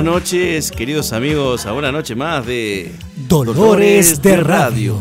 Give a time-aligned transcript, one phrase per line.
[0.00, 2.90] Buenas noches, queridos amigos, a una noche más de
[3.28, 4.96] Dolores de Radio.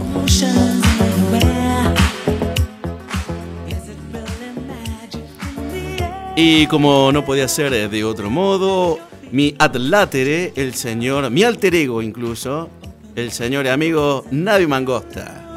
[6.35, 8.99] Y como no podía ser de otro modo,
[9.31, 12.67] mi adlátere, el señor, mi alter ego incluso,
[13.15, 15.55] el señor y amigo Navi Mangosta.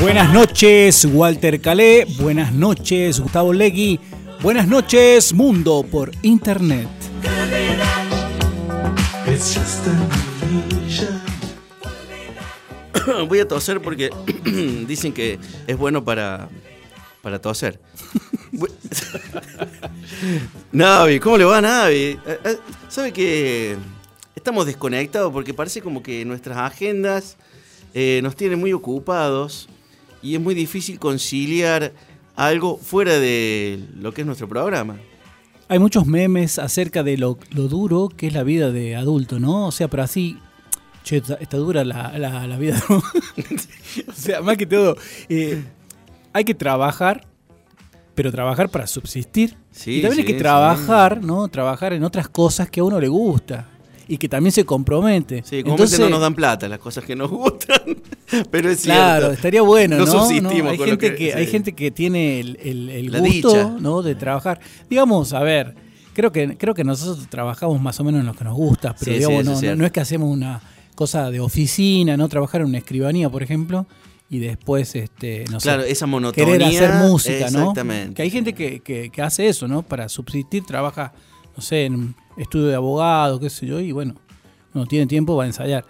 [0.00, 2.04] Buenas noches, Walter Calé.
[2.18, 4.00] Buenas noches, Gustavo Legui.
[4.40, 6.88] Buenas noches, mundo por internet.
[13.28, 14.10] Voy a toser porque
[14.86, 16.48] dicen que es bueno para,
[17.20, 17.80] para toser.
[20.72, 21.96] Navi, ¿cómo le va Navi?
[21.96, 23.76] Eh, eh, ¿Sabe que
[24.36, 27.36] estamos desconectados porque parece como que nuestras agendas
[27.92, 29.68] eh, nos tienen muy ocupados
[30.22, 31.92] y es muy difícil conciliar
[32.38, 34.96] algo fuera de lo que es nuestro programa.
[35.68, 39.66] Hay muchos memes acerca de lo, duro que es la vida de adulto, ¿no?
[39.66, 40.38] O sea, pero así,
[41.02, 42.80] che, está, dura la, la, vida.
[42.88, 44.96] o sea, más que todo,
[45.28, 45.64] eh,
[46.32, 47.26] hay que trabajar,
[48.14, 49.56] pero trabajar para subsistir.
[49.84, 51.48] y también hay que trabajar, ¿no?
[51.48, 53.66] Trabajar en otras cosas que a uno le gusta
[54.08, 55.42] y que también se compromete.
[55.44, 57.82] Sí, Entonces, no nos dan plata las cosas que nos gustan,
[58.50, 59.00] pero es cierto.
[59.00, 60.06] Claro, estaría bueno, ¿no?
[60.06, 60.68] ¿no?
[60.68, 62.56] Hay, gente que, hay gente que tiene el,
[62.90, 64.00] el, gusto ¿no?
[64.02, 64.60] de trabajar.
[64.88, 65.74] Digamos, a ver,
[66.14, 69.12] creo que, creo que nosotros trabajamos más o menos en lo que nos gusta, pero
[69.12, 70.62] digamos, no, no, es que hacemos una
[70.94, 72.28] cosa de oficina, ¿no?
[72.30, 73.86] Trabajar en una escribanía, por ejemplo,
[74.30, 76.58] y después, este, no claro, esa monotonía.
[76.58, 77.74] Querer hacer música, ¿no?
[78.14, 79.82] Que hay gente que, que, que hace eso, ¿no?
[79.82, 81.12] Para subsistir, trabaja,
[81.54, 84.14] no sé, en estudio de abogado, qué sé yo, y bueno,
[84.74, 85.84] no tiene tiempo va a ensayar.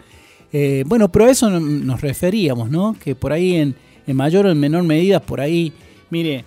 [0.52, 2.96] Eh, bueno, pero a eso nos referíamos, ¿no?
[2.98, 3.76] Que por ahí en,
[4.16, 5.72] mayor o en menor medida, por ahí,
[6.10, 6.44] mire,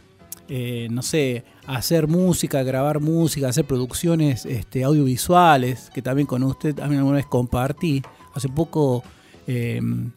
[0.50, 6.74] eh, no sé, hacer música, grabar música, hacer producciones este, audiovisuales, que también con usted
[6.74, 8.02] también alguna vez compartí.
[8.34, 9.04] Hace poco,
[9.46, 10.12] em,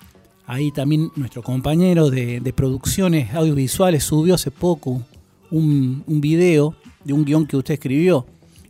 [0.47, 5.03] ahí también nuestro compañero de, producciones audiovisuales subió hace poco
[5.51, 6.75] un, un video
[7.05, 8.27] de un guion que usted escribió,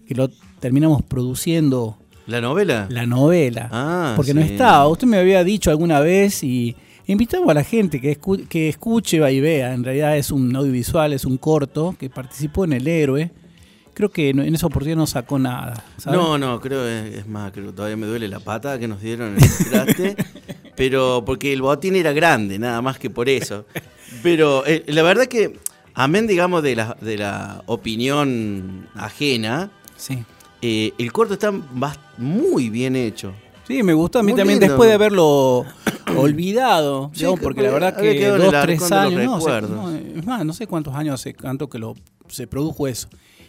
[0.08, 0.28] que lo
[0.64, 1.98] terminamos produciendo.
[2.26, 2.86] ¿La novela?
[2.88, 3.68] La novela.
[3.70, 4.88] Ah, porque no estaba.
[4.88, 6.74] Usted me había dicho alguna vez y
[7.06, 9.74] invitamos a la gente que, que escuche y vea.
[9.74, 13.30] En realidad es un audiovisual, es un corto que participó en El Héroe.
[13.92, 15.84] Creo que en esa oportunidad no sacó nada.
[16.06, 19.44] No, no, creo es, más, creo todavía me duele la pata que nos dieron en
[19.44, 20.16] el traste.
[20.76, 23.66] pero porque el botín era grande, nada más que por eso.
[24.22, 25.58] Pero eh, la verdad que,
[25.92, 30.24] amén, digamos, de la, de la opinión ajena, sí.
[30.66, 31.52] Eh, el corto está
[32.16, 33.34] muy bien hecho.
[33.68, 35.66] Sí, me gustó a mí también después de haberlo
[36.16, 37.10] olvidado,
[37.42, 41.34] porque la verdad que dos, tres años, no, es más, no sé cuántos años hace
[41.34, 41.94] tanto que lo
[42.28, 43.08] se produjo eso.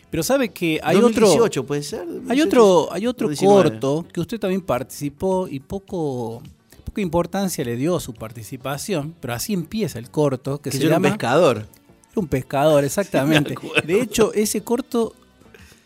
[0.09, 2.06] Pero sabe que hay 2018, otro puede ser.
[2.28, 6.44] Hay otro hay otro corto que usted también participó y poco
[6.84, 11.08] poca importancia le dio a su participación, pero así empieza el corto que, se llama
[11.08, 11.58] un pescador.
[11.59, 11.68] Era
[12.17, 13.56] un pescador, exactamente.
[13.88, 15.14] de hecho, ese corto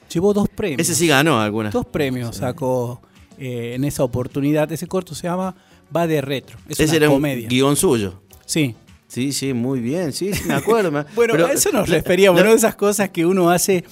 [0.09, 0.81] llevó dos premios.
[0.81, 1.73] Ese sí ganó algunas.
[1.73, 3.01] Dos premios sacó
[3.37, 4.71] eh, en esa oportunidad.
[4.71, 5.55] Ese corto se llama
[5.95, 6.57] Va de Retro.
[6.67, 7.43] Es Ese una era comedia.
[7.43, 8.21] un guion suyo.
[8.45, 8.75] Sí.
[9.07, 10.13] Sí, sí, muy bien.
[10.13, 11.05] Sí, sí me acuerdo.
[11.15, 12.51] bueno, a eso nos referíamos, ¿no?
[12.51, 13.83] Esas cosas que uno hace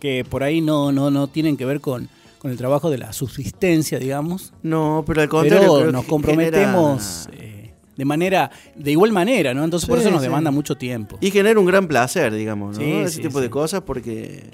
[0.00, 2.08] que por ahí no, no, no tienen que ver con,
[2.38, 4.52] con el trabajo de la subsistencia, digamos.
[4.62, 5.78] No, pero al contrario.
[5.78, 7.28] Pero nos comprometemos.
[7.32, 9.64] Eh, de manera, de igual manera, ¿no?
[9.64, 11.16] Entonces por eso nos demanda mucho tiempo.
[11.22, 12.84] Y genera un gran placer, digamos, ¿no?
[12.84, 14.50] Ese tipo de cosas porque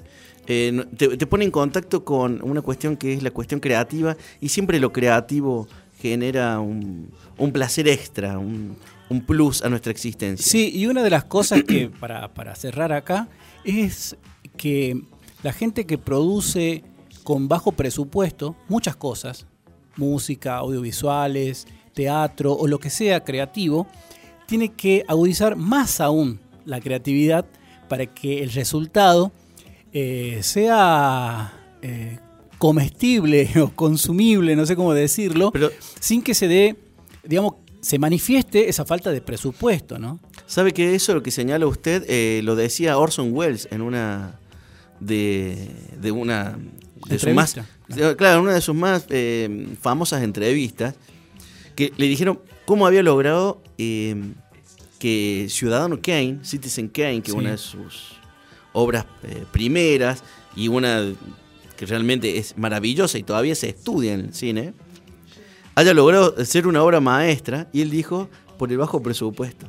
[0.47, 4.79] eh, te, pone en contacto con una cuestión que es la cuestión creativa y siempre
[4.79, 5.67] lo creativo
[5.99, 7.11] genera un,
[7.53, 8.75] placer extra, un,
[9.25, 10.45] plus a nuestra existencia.
[10.45, 13.29] Sí, y una de las cosas que, para, cerrar acá,
[13.63, 14.17] es
[14.57, 15.01] que
[15.43, 16.83] la gente que produce
[17.23, 19.45] con bajo presupuesto muchas cosas,
[19.95, 23.87] música, audiovisuales, teatro o lo que sea creativo,
[24.45, 27.45] tiene que agudizar más aún la creatividad
[27.87, 29.31] para que el resultado
[29.95, 31.53] eh, sea
[31.83, 32.17] eh,
[32.57, 35.69] comestible o consumible, no sé cómo decirlo, Pero,
[35.99, 36.75] sin que se dé,
[37.23, 40.19] digamos, se manifieste esa falta de presupuesto, ¿no?
[40.47, 44.39] ¿Sabe que eso lo que señala usted eh, lo decía Orson Welles en una
[44.99, 45.69] de,
[46.01, 46.57] de una
[47.07, 47.55] de sus más
[48.17, 49.05] claro, una de sus más
[49.81, 50.95] famosas entrevistas
[51.75, 57.57] que le dijeron cómo había logrado que Ciudadano Kane, Citizen Kane, que es una de
[57.57, 58.22] sus
[58.73, 60.23] obras eh, primeras
[60.55, 61.13] y una
[61.77, 64.73] que realmente es maravillosa y todavía se estudia en el cine,
[65.75, 69.67] haya logrado ser una obra maestra y él dijo por el bajo presupuesto.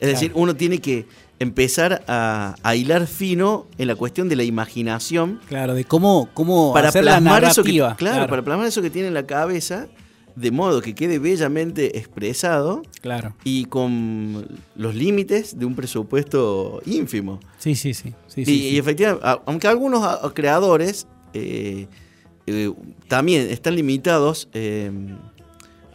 [0.00, 1.06] Es decir, uno tiene que
[1.38, 5.40] empezar a, hilar fino en la cuestión de la imaginación.
[5.48, 7.88] Claro, de cómo, cómo para hacer la narrativa.
[7.88, 9.88] Eso claro, para plasmar eso que tiene en la cabeza
[10.36, 13.34] de modo que quede bellamente expresado claro.
[13.44, 17.40] y con los límites de un presupuesto ínfimo.
[17.58, 18.14] Sí, sí, sí.
[18.36, 21.86] y, efectivamente, aunque algunos creadores eh,
[22.46, 22.72] eh,
[23.08, 24.90] también están limitados eh,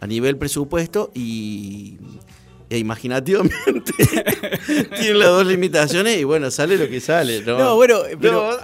[0.00, 1.98] a nivel presupuesto y
[2.70, 3.92] e imaginativamente
[4.96, 7.42] tienen las dos limitaciones y bueno, sale lo que sale.
[7.42, 8.56] No, bueno, pero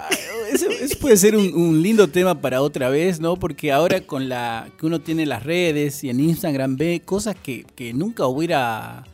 [0.53, 0.67] eso,
[1.01, 3.37] puede ser un, lindo tema para otra vez, ¿no?
[3.37, 7.65] Porque ahora con la que uno tiene las redes y en Instagram ve cosas que,
[7.95, 9.05] nunca hubiera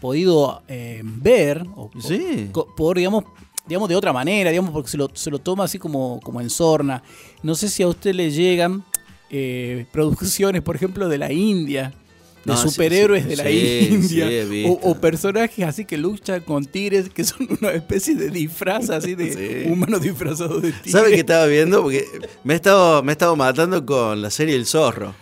[0.00, 2.50] podido eh, ver, o, sí.
[2.76, 3.24] por, digamos,
[3.66, 6.50] digamos, de otra manera, digamos, porque se lo, se lo toma así como, como en
[6.50, 7.02] sorna.
[7.42, 8.84] No sé si a usted le llegan
[9.30, 11.92] eh, producciones, por ejemplo, de la India
[12.44, 14.26] de superhéroes de la India
[14.82, 19.66] o, personajes así que luchan con tigres que son una especie de disfraz así de
[19.70, 20.92] humanos disfrazados de tigres.
[20.92, 21.82] ¿Sabes qué estaba viendo?
[21.82, 22.04] Porque
[22.44, 25.14] me he estado, me he estado matando con la serie El Zorro.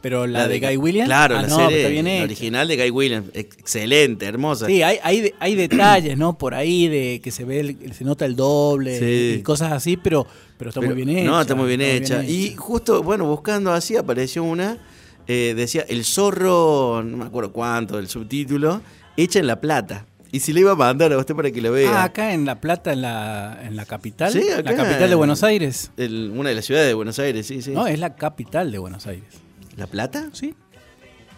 [0.00, 1.08] Pero la, de, Guy Williams.
[1.08, 3.30] Claro, ah, la serie original de Guy Williams.
[3.34, 4.66] Excelente, hermosa.
[4.66, 6.38] Sí, hay, hay, hay detalles, ¿no?
[6.38, 10.24] Por ahí de que se ve, se nota el doble y cosas así, pero,
[10.56, 11.24] pero está muy bien hecha.
[11.24, 12.24] No, está muy bien, hecha.
[12.24, 14.78] Y justo, bueno, buscando así apareció una
[15.28, 18.80] eh, decía El zorro, no me acuerdo cuánto, el subtítulo,
[19.16, 20.06] hecha en La Plata.
[20.32, 22.02] Y si le iba a mandar a usted para que lo vea.
[22.02, 24.32] Ah, acá en La Plata, en la, en la capital.
[24.32, 25.90] Sí, acá, La capital de Buenos Aires.
[25.96, 27.70] una de las ciudades de Buenos Aires, sí, sí.
[27.70, 29.34] No, es la capital de Buenos Aires.
[29.76, 30.28] ¿La Plata?
[30.32, 30.54] Sí.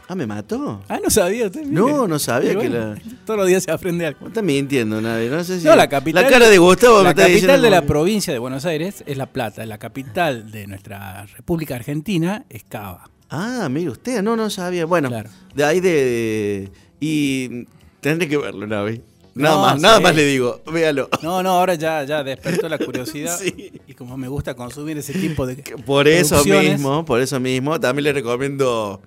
[0.08, 0.82] Ah, me mató.
[0.88, 1.62] Ah, no sabía usted.
[1.62, 2.96] No, no sabía que la.
[3.24, 4.26] Todos los días se aprende algo.
[4.26, 5.30] No también entiendo nadie.
[5.30, 5.66] No sé si.
[5.66, 6.24] No, la capital.
[6.24, 9.64] La cara de Gustavo La capital de la provincia de Buenos Aires es La Plata.
[9.66, 13.08] La capital de nuestra República Argentina es Cava.
[13.30, 14.84] Ah, mire usted, no, no sabía.
[14.86, 15.08] Bueno,
[15.54, 17.66] de ahí de, Y
[18.00, 19.02] tendré que verlo, Navi.
[19.34, 21.08] Nada más, nada más le digo, véalo.
[21.22, 23.38] No, no, ahora ya, ya despertó la curiosidad.
[23.86, 25.56] Y como me gusta consumir ese tipo de.
[25.86, 29.00] Por eso mismo, por eso mismo, también le recomiendo.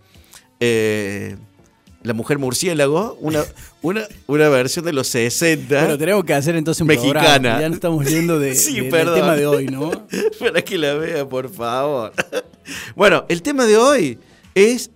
[0.59, 1.35] Eh,
[2.03, 3.44] la Mujer Murciélago, una,
[3.81, 5.79] una, una versión de los 60.
[5.79, 7.59] Bueno, tenemos que hacer entonces un mexicana.
[7.61, 9.91] Ya no estamos yendo de, del tema de hoy, ¿no?
[10.39, 12.13] Para que la vea, por favor.
[12.95, 14.19] Bueno, el tema de hoy
[14.55, 14.89] es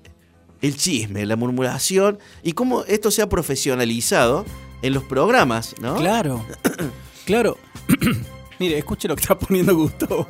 [0.61, 4.45] el chisme, la murmuración y cómo esto se ha profesionalizado
[4.81, 5.95] en los programas, ¿no?
[5.97, 6.45] Claro,
[7.25, 7.57] claro.
[8.59, 10.27] Mire, escuche lo que está poniendo Gustavo.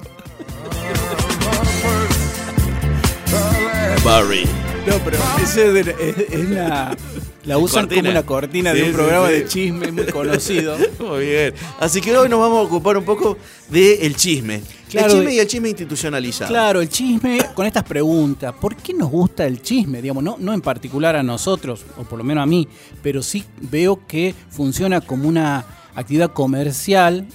[4.03, 4.66] Barry.
[4.88, 6.96] No, pero ese es, la,
[7.44, 10.77] la usan como una cortina de un programa de chisme muy conocido.
[11.00, 11.53] Muy bien.
[11.77, 13.38] Así que hoy nos vamos a ocupar un poco
[13.70, 14.62] del chisme.
[14.94, 16.50] el chisme y el chisme institucionalizado.
[16.50, 18.53] Claro, el chisme con estas preguntas.
[18.53, 20.01] ¿Por qué nos gusta el chisme?
[20.01, 22.65] Digamos, no, no en particular a nosotros, o por lo menos a mí,
[23.03, 25.65] pero sí veo que funciona como una
[25.96, 27.27] actividad comercial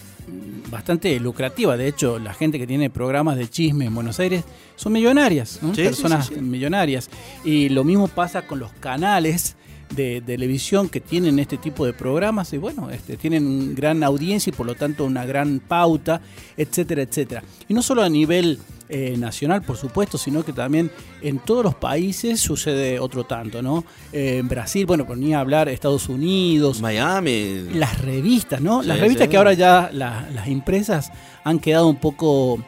[0.71, 1.77] bastante lucrativa.
[1.77, 4.43] De hecho, la gente que tiene programas de chisme en Buenos Aires
[4.83, 7.09] son millonarias, personas millonarias.
[7.45, 9.55] Y lo mismo pasa con los canales
[9.95, 14.53] de, televisión que tienen este tipo de programas y bueno, este, tienen gran audiencia y
[14.55, 16.21] por lo tanto una gran pauta,
[16.57, 17.45] etcétera, etcétera.
[17.69, 18.59] Y no solo a nivel
[18.89, 23.85] eh, nacional, por supuesto, sino que también en todos los países sucede otro tanto, ¿no?
[24.13, 26.81] Eh, en Brasil, bueno, ponía a hablar Estados Unidos.
[26.81, 27.69] Miami.
[27.73, 28.83] Las revistas, ¿no?
[28.83, 31.13] las revistas que ahora ya las empresas
[31.45, 32.59] han quedado un poco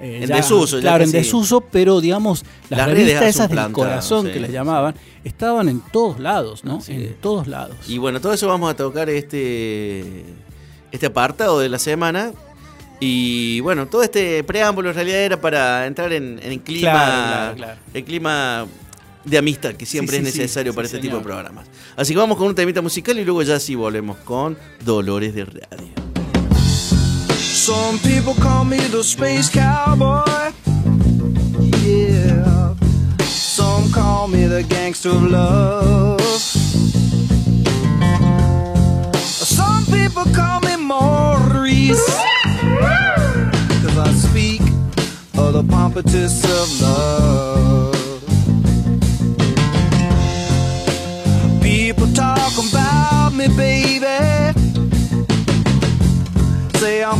[0.00, 0.80] eh, en desuso.
[0.80, 5.80] Claro, en desuso, pero digamos, las, revistas esas del corazón que les llamaban, estaban en
[5.80, 6.80] todos lados, ¿no?
[6.88, 7.76] En todos lados.
[7.88, 10.24] Y bueno, todo eso vamos a tocar este,
[10.90, 12.32] este apartado de la semana.
[12.98, 17.54] Y bueno, todo este preámbulo en realidad era para entrar en, el clima,
[17.94, 18.66] el clima
[19.24, 21.66] de amistad que siempre es necesario para este tipo de programas.
[21.96, 25.44] Así que vamos con un temita musical y luego ya sí volvemos con Dolores de
[25.44, 26.09] Radio.
[27.70, 30.50] Some people call me the space cowboy.
[31.86, 32.74] Yeah.
[33.22, 36.20] Some call me the gangster of love.
[39.20, 42.04] Some people call me Maurice.
[43.82, 44.62] Cause I speak
[45.38, 47.94] of the pompatus of love.
[51.62, 54.10] People talk about me, baby
[56.80, 57.19] say I'm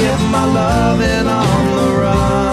[0.00, 2.49] get my loving on the run.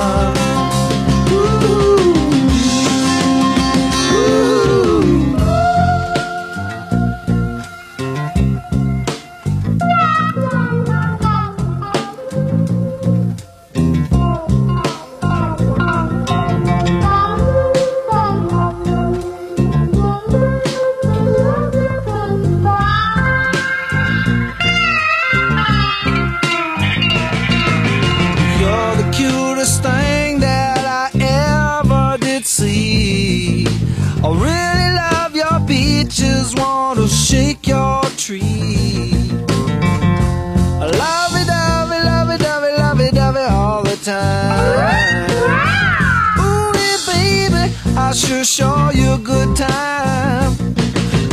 [48.16, 50.56] Sure show you a good time.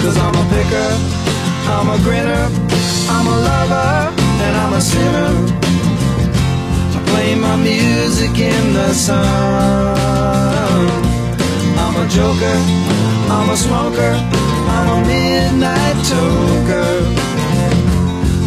[0.02, 0.90] Cause I'm a picker,
[1.70, 2.48] I'm a grinner,
[3.14, 4.12] I'm a lover,
[4.44, 5.30] and I'm a sinner.
[6.96, 9.18] I play my music in the sun.
[11.78, 12.58] I'm a joker,
[13.30, 14.12] I'm a smoker,
[14.74, 16.94] I'm a midnight toker.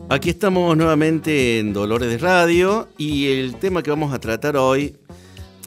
[0.09, 4.97] Aquí estamos nuevamente en Dolores de Radio y el tema que vamos a tratar hoy,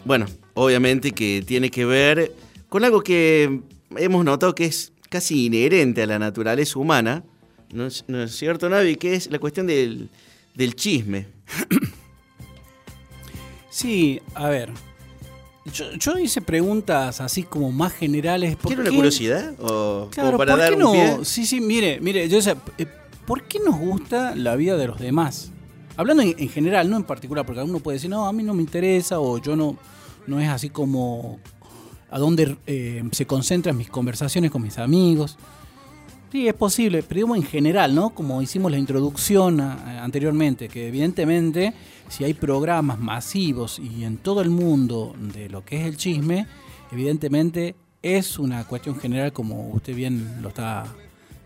[0.05, 2.33] bueno, obviamente que tiene que ver
[2.69, 3.61] con algo que
[3.97, 7.25] hemos notado que es casi inherente a la naturaleza humana,
[7.73, 8.97] ¿no es, cierto, Navi?
[8.97, 10.09] Que es la cuestión del,
[10.75, 11.27] chisme.
[13.69, 14.71] Sí, a ver.
[15.99, 18.57] Yo, hice preguntas así como más generales.
[18.67, 19.53] ¿Tiene una curiosidad?
[19.61, 21.23] ¿O claro, para dar no?
[21.27, 22.87] Sí, sí, mire, mire, yo sé, eh,
[23.27, 25.51] ¿por qué nos gusta la vida de los demás?
[25.99, 28.63] Hablando en, general, no en particular, porque uno puede decir, no, a mí no me
[28.63, 29.77] interesa, o yo no,
[30.27, 31.39] no es así como
[32.11, 35.37] a dónde eh, se concentran mis conversaciones con mis amigos.
[36.37, 38.11] Sí, es posible, pero digamos en general, ¿no?
[38.11, 41.73] Como hicimos la introducción anteriormente, que evidentemente
[42.11, 46.47] si hay programas masivos y en todo el mundo de lo que es el chisme,
[46.93, 50.85] evidentemente es una cuestión general como usted bien lo está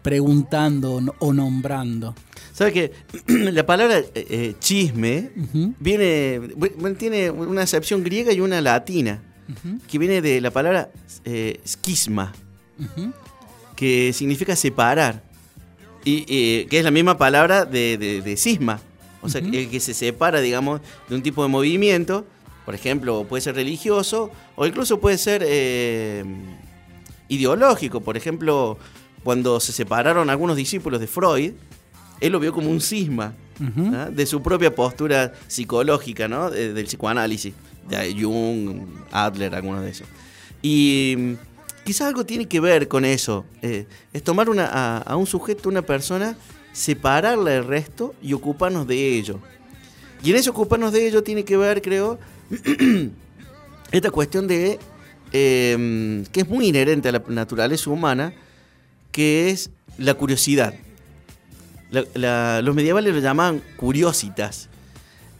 [0.02, 2.16] preguntando o nombrando.
[2.52, 2.92] ¿Sabe que
[3.52, 5.30] la palabra eh, eh, chisme
[5.78, 6.40] viene,
[6.99, 9.23] tiene una acepción griega y una latina,
[9.87, 10.90] que viene de la palabra
[11.25, 12.32] eh, esquisma
[13.80, 15.22] que significa separar,
[16.04, 18.78] y que es la misma palabra de, de, cisma,
[19.22, 22.26] o sea, el que se separa, digamos, de un tipo de movimiento,
[22.66, 26.22] por ejemplo, puede ser religioso o incluso puede ser eh,
[27.28, 28.76] ideológico, por ejemplo,
[29.25, 31.52] cuando se separaron algunos discípulos de Freud,
[32.20, 33.32] él lo vio como un cisma
[33.94, 34.10] ¿ah?
[34.12, 36.50] de su propia postura psicológica, ¿no?
[36.50, 37.54] del psicoanálisis,
[37.88, 40.06] de Jung, Adler, algunos de esos.
[40.60, 41.37] Y
[41.90, 43.44] quizás algo tiene que ver con eso.
[43.62, 46.37] Eh, es tomar a, un sujeto, una persona,
[46.73, 49.40] separarla del resto y ocuparnos de ello.
[50.23, 52.20] Y en eso ocuparnos de ello tiene que ver, creo,
[53.90, 54.78] esta cuestión de
[55.32, 58.35] em, que es muy inherente a la naturaleza humana,
[59.11, 60.75] que es la curiosidad.
[61.90, 64.68] los medievales lo llamaban curiositas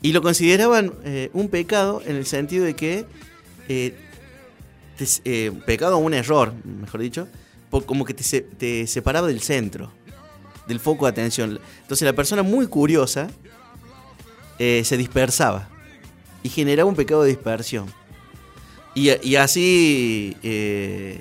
[0.02, 3.04] y lo consideraban eh, un pecado en el sentido de que
[3.69, 3.95] eh,
[5.25, 7.28] eh, pecado o un error, mejor dicho,
[7.87, 9.92] como que te, separaba del centro,
[10.66, 11.61] del foco de atención.
[11.83, 13.28] Entonces la persona muy curiosa
[14.59, 15.69] eh, se dispersaba
[16.42, 17.87] y generaba un pecado de dispersión.
[18.95, 21.16] Y, así eh,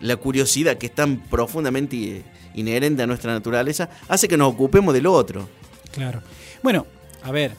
[0.00, 2.22] la curiosidad, que es tan profundamente
[2.54, 5.48] inherente a nuestra naturaleza, hace que nos ocupemos del otro.
[5.92, 6.22] Claro.
[6.62, 6.86] Bueno,
[7.22, 7.52] a ver,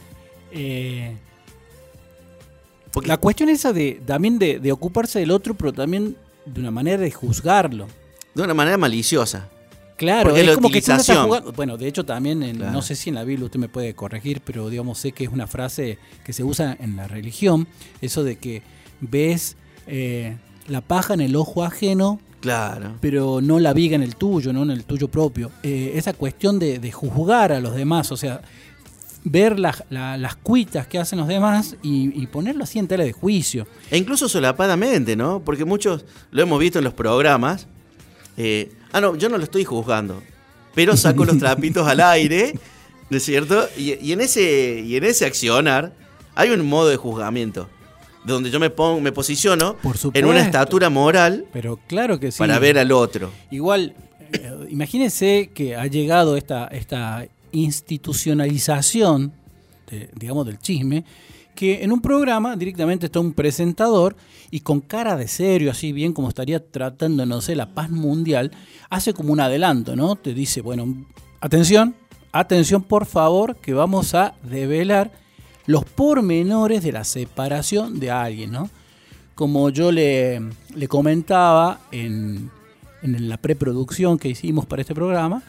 [3.04, 6.16] la cuestión esa de también de, ocuparse del otro, pero también
[6.46, 7.88] de una manera de juzgarlo.
[8.34, 9.50] De una manera maliciosa.
[9.98, 11.52] Claro, es como que jugando.
[11.52, 14.70] Bueno, de hecho también, no sé si en la Biblia usted me puede corregir, pero
[14.70, 17.68] digamos sé que es una frase que se usa en la religión,
[18.02, 18.64] eso de que
[19.02, 22.20] ves eh, la paja en el ojo ajeno.
[22.40, 22.96] Claro.
[23.02, 24.64] Pero no la viga en el tuyo, ¿no?
[24.64, 25.52] En el tuyo propio.
[25.64, 28.42] Eh, esa cuestión de, juzgar a los demás, o sea,
[29.24, 33.68] ver las cuitas que hacen los demás y, ponerlo así en tela de juicio.
[33.92, 35.42] E incluso solapadamente, ¿no?
[35.44, 37.68] Porque muchos lo hemos visto en los programas.
[38.38, 40.22] Eh, ah, no, yo no lo estoy juzgando,
[40.74, 42.58] pero saco los trapitos al aire,
[43.10, 43.68] ¿no es cierto?
[43.78, 45.94] Y, en ese, y en ese accionar
[46.36, 47.68] hay un modo de juzgamiento
[48.24, 49.78] donde yo me pongo, me posiciono
[50.14, 51.46] en una estatura moral.
[51.52, 52.38] Pero claro que sí.
[52.38, 53.32] Para ver al otro.
[53.50, 53.96] Igual,
[54.32, 59.34] eh, imagínense que ha llegado esta, esta institucionalización,
[60.16, 61.04] digamos, del chisme,
[61.60, 64.16] que en un programa directamente está un presentador
[64.50, 68.52] y con cara de serio, así bien como estaría tratando, no sé, la paz mundial,
[68.90, 70.16] hace como un adelanto, ¿no?
[70.16, 71.06] Te dice, bueno,
[71.42, 71.96] atención,
[72.32, 75.12] atención por favor, que vamos a develar
[75.66, 78.70] los pormenores de la separación de alguien, ¿no?
[79.36, 80.42] Como yo le,
[80.88, 82.50] comentaba en,
[83.02, 85.44] en la preproducción que hicimos para este programa,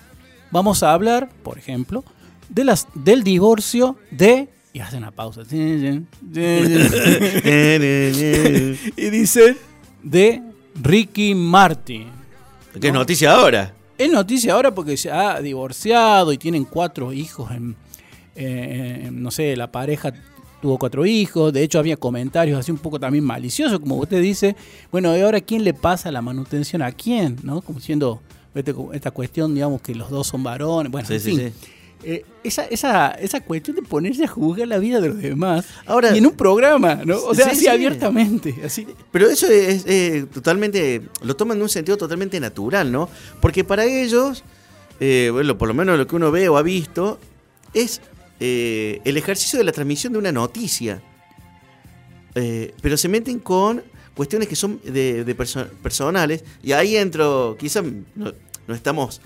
[0.51, 2.05] vamos a hablar, por ejemplo,
[2.49, 4.49] de las, del divorcio de...
[4.73, 5.43] Y hace una pausa.
[5.51, 5.55] y
[9.11, 9.57] dice
[10.03, 10.43] de
[10.81, 12.07] Ricky Martin.
[12.81, 13.75] ¿Qué es noticia ahora?
[13.99, 17.77] Es noticia ahora porque se ha divorciado y tienen cuatro hijos en,
[18.37, 20.13] eh, no sé, la pareja
[20.63, 24.57] tuvo cuatro hijos, de hecho había comentarios así un poco también maliciosos, como usted dice,
[24.93, 27.39] bueno, ¿y ahora quién le pasa la manutención a quién?
[27.43, 27.63] ¿No?
[27.63, 28.21] Como siendo
[28.55, 31.53] esta cuestión, digamos, que los dos son varones, bueno, en fin.
[32.03, 36.15] Eh, esa, esa, esa cuestión de ponerse a juzgar la vida de los demás Ahora,
[36.15, 37.19] y en un programa, ¿no?
[37.19, 38.57] O sea, así abiertamente.
[38.65, 38.87] Así.
[39.11, 39.85] Pero eso es,
[40.31, 43.11] totalmente, lo toman en un sentido totalmente natural, ¿no?
[43.43, 44.45] Porque para ellos,
[44.99, 47.19] eh, bueno, por lo menos lo que uno ve o ha visto,
[47.75, 48.01] es
[48.41, 51.03] eh, el ejercicio de la transmisión de una noticia.
[52.35, 53.83] Eh, pero se meten con
[54.21, 55.35] cuestiones que son de,
[55.83, 56.45] personales.
[56.63, 57.83] Y ahí entro, quizás
[58.15, 58.35] no,
[58.69, 59.23] estamos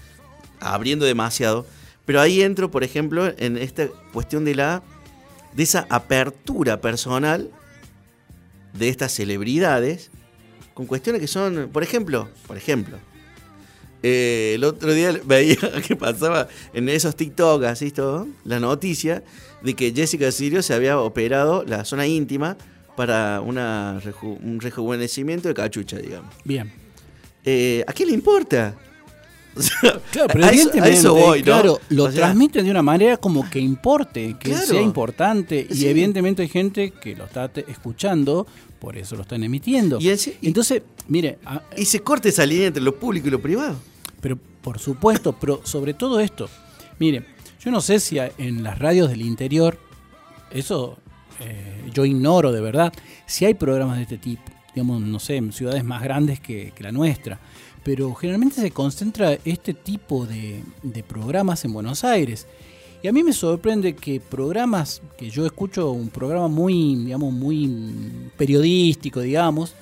[0.61, 1.67] abriendo demasiado,
[2.05, 4.85] pero ahí entro, por ejemplo, en esta cuestión de la
[5.53, 7.51] de esa apertura personal
[8.73, 10.13] de estas celebridades
[10.75, 12.97] con cuestiones que son, por ejemplo, por ejemplo,
[14.05, 15.57] eh, el otro día veía
[15.89, 19.25] que pasaba en esos TikTok, así todo, la noticia
[19.61, 22.57] de que Jessica Sirio se había operado la zona íntima
[22.97, 26.35] para una, un rejuvenecimiento de cachucha, digamos.
[26.45, 26.73] Bien.
[27.45, 28.75] Eh, ¿A quién le importa?
[30.11, 30.47] claro, pero
[30.85, 35.67] eso, voy, claro, lo transmiten de una manera como que importe, que sea importante.
[35.71, 38.47] Y evidentemente hay gente que lo está escuchando,
[38.81, 39.99] por eso lo están emitiendo.
[40.01, 41.39] Y, Entonces, mire.
[41.77, 43.77] y se corta esa línea entre lo público y lo privado.
[44.21, 46.49] Pero por supuesto, pero sobre todo esto,
[46.99, 47.25] mire,
[47.61, 49.79] yo no sé si en las radios del interior,
[50.51, 50.99] eso
[51.41, 52.93] eh, yo ignoro de verdad,
[53.27, 54.43] si hay programas de este tipo,
[54.75, 57.39] digamos, no sé, en ciudades más grandes que, la nuestra,
[57.83, 60.63] pero generalmente se concentra este tipo de,
[61.07, 62.47] programas en Buenos Aires.
[63.03, 68.31] Y a mí me sorprende que programas, que yo escucho un programa muy, digamos, muy
[68.37, 69.75] periodístico, digamos,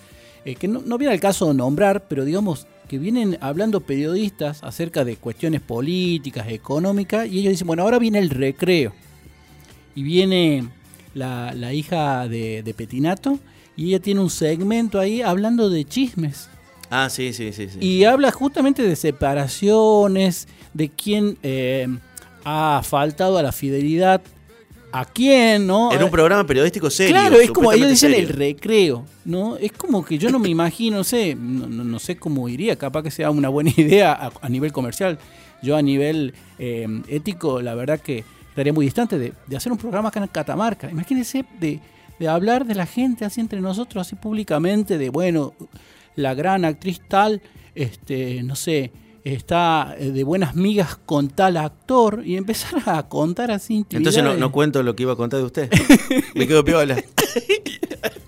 [0.44, 4.62] eh, que no, no viene al caso de nombrar, pero digamos, que vienen hablando periodistas
[4.62, 8.92] acerca de cuestiones políticas, económicas, y ellos dicen, bueno, ahora viene el recreo.
[9.94, 10.68] Y viene
[11.14, 13.38] la, hija de, Petinato,
[13.76, 16.48] y ella tiene un segmento ahí hablando de chismes.
[16.90, 17.68] Ah, sí, sí, sí.
[17.68, 17.78] sí.
[17.80, 21.88] Y habla justamente de separaciones, de quién eh,
[22.44, 24.22] ha faltado a la fidelidad
[24.92, 25.90] a quién, ¿no?
[25.90, 27.14] En un programa periodístico serio.
[27.14, 29.56] Claro, es como ellos dicen el recreo, ¿no?
[29.56, 33.10] Es como que yo no me imagino, no sé, no, sé cómo iría, capaz que
[33.10, 35.18] sea una buena idea a, nivel comercial.
[35.62, 40.10] Yo a nivel eh, ético, la verdad que estaría muy distante de, hacer un programa
[40.10, 40.90] acá en Catamarca.
[40.90, 41.80] Imagínense de,
[42.18, 45.54] de hablar de la gente así entre nosotros, así públicamente, de bueno,
[46.16, 47.40] la gran actriz tal,
[47.74, 48.92] este, no sé,
[49.24, 54.52] está eh, de buenas migas con tal actor y empezar a contar así Entonces no,
[54.52, 55.70] cuento lo que iba a contar de usted.
[56.34, 56.96] Me quedo piola.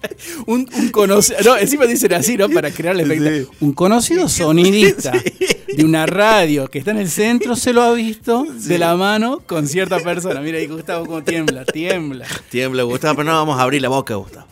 [0.46, 2.48] un, conocido, no, encima dicen así, ¿no?
[2.48, 3.52] Para crear el efecto.
[3.60, 5.12] Un conocido sonidista
[5.76, 9.40] de una radio que está en el centro se lo ha visto de la mano
[9.46, 10.40] con cierta persona.
[10.40, 12.26] Mira ahí Gustavo como tiembla, tiembla.
[12.50, 14.46] Tiembla, Gustavo, pero no vamos a abrir la boca, Gustavo.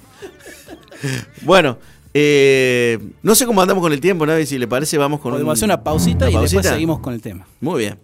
[1.42, 1.78] Bueno,
[2.14, 4.36] eh, no sé cómo andamos con el tiempo, ¿no?
[4.44, 7.46] si le parece, vamos con Podemos hacer una pausita y después seguimos con el tema.
[7.60, 7.98] Muy bien.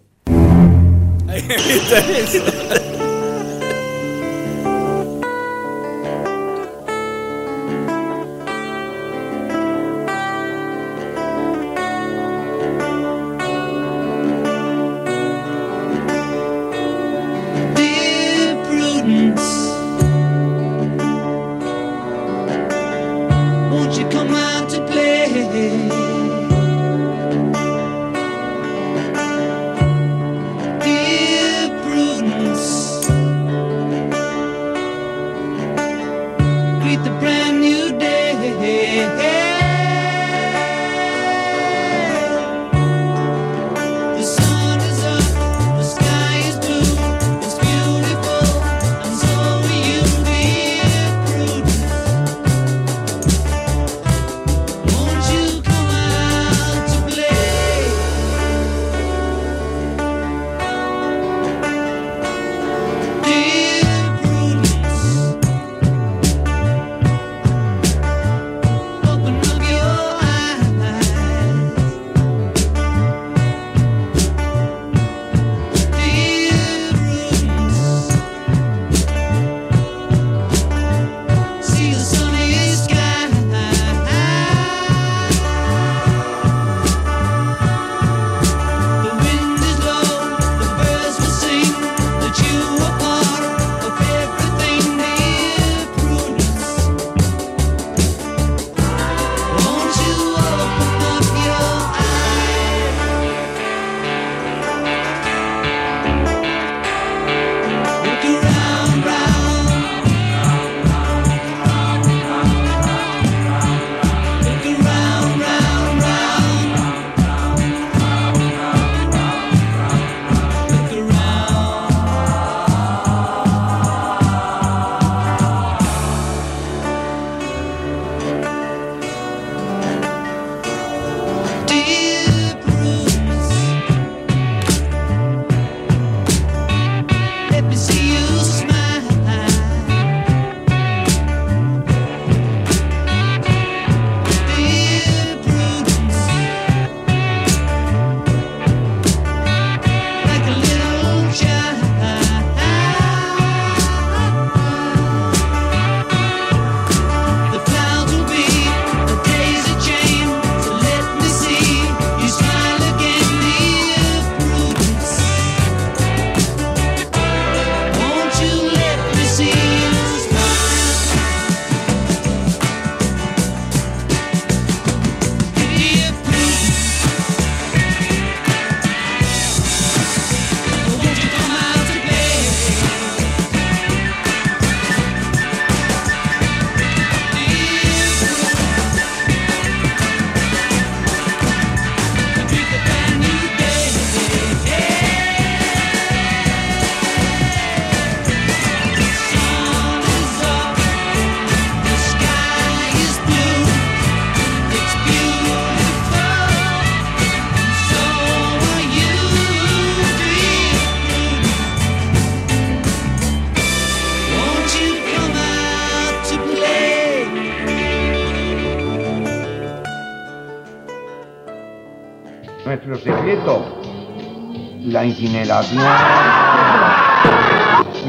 [225.09, 225.83] La incineración.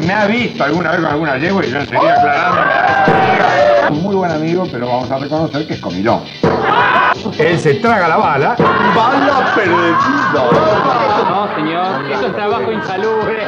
[0.07, 3.95] Me ha visto alguna vez con alguna yegua y yo enseguida aclarando.
[3.95, 6.23] Un muy buen amigo, pero vamos a reconocer que es comilón.
[7.39, 8.57] Él se traga la bala.
[8.95, 10.49] ¡Bala perdida!
[11.29, 13.47] No, señor, eso es trabajo insalubre.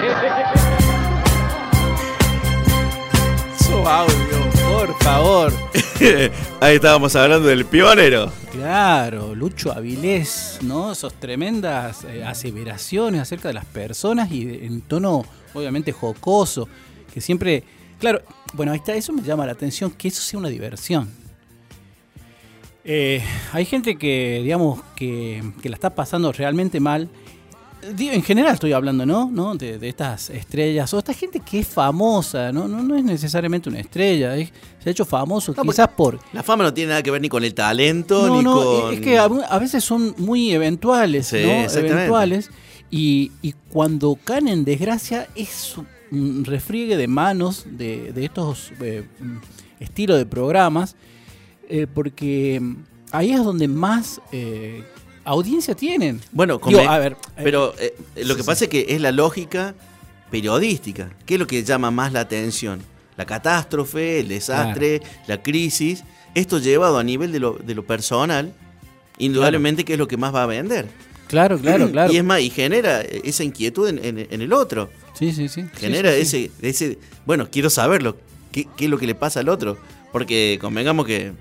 [3.58, 5.52] Su audio, por favor.
[6.60, 8.41] Ahí estábamos hablando del pionero.
[8.52, 10.92] Claro, Lucho Avilés, ¿no?
[10.92, 16.68] Esas tremendas eh, aseveraciones acerca de las personas y en tono obviamente jocoso,
[17.14, 17.64] que siempre,
[17.98, 18.20] claro,
[18.52, 21.08] bueno, ahí eso me llama la atención, que eso sea una diversión.
[22.84, 27.08] Eh, hay gente que, digamos, que la está pasando realmente mal
[27.82, 29.30] en general estoy hablando, ¿no?
[29.30, 29.54] ¿No?
[29.54, 32.68] De, estas estrellas o esta gente que es famosa, ¿no?
[32.68, 36.18] No, no es necesariamente una estrella, se ha hecho famoso quizás por...
[36.32, 38.94] La fama no tiene nada que ver ni con el talento, ni con...
[38.94, 41.38] Es que a, veces son muy eventuales, ¿no?
[41.38, 42.50] Eventuales.
[42.90, 43.32] Y,
[43.70, 45.76] cuando caen en desgracia es
[46.10, 49.06] un refriegue de manos de, estos eh,
[49.80, 50.94] estilos de programas,
[51.68, 52.60] eh, porque
[53.10, 54.20] ahí es donde más...
[54.30, 54.84] Eh,
[55.24, 56.20] audiencia tienen.
[56.32, 59.74] Bueno, a ver, pero eh, lo que pasa es que es la lógica
[60.30, 61.10] periodística.
[61.26, 62.82] ¿Qué es lo que llama más la atención?
[63.16, 66.04] La catástrofe, el desastre, la crisis.
[66.34, 68.54] Esto llevado a nivel de lo, de lo personal,
[69.18, 70.88] indudablemente que es lo que más va a vender.
[71.28, 72.12] Claro, claro, claro.
[72.12, 74.90] Y es más, y genera esa inquietud en, el otro.
[75.12, 75.66] Sí, sí, sí.
[75.74, 78.16] Genera ese, ese, bueno, quiero saberlo,
[78.50, 79.76] qué, qué es lo que le pasa al otro.
[80.10, 81.32] Porque convengamos que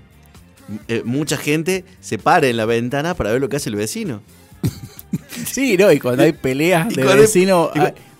[0.88, 4.22] eh, mucha gente se para en la ventana para ver lo que hace el vecino.
[5.46, 7.70] sí, no, y cuando hay peleas de vecino.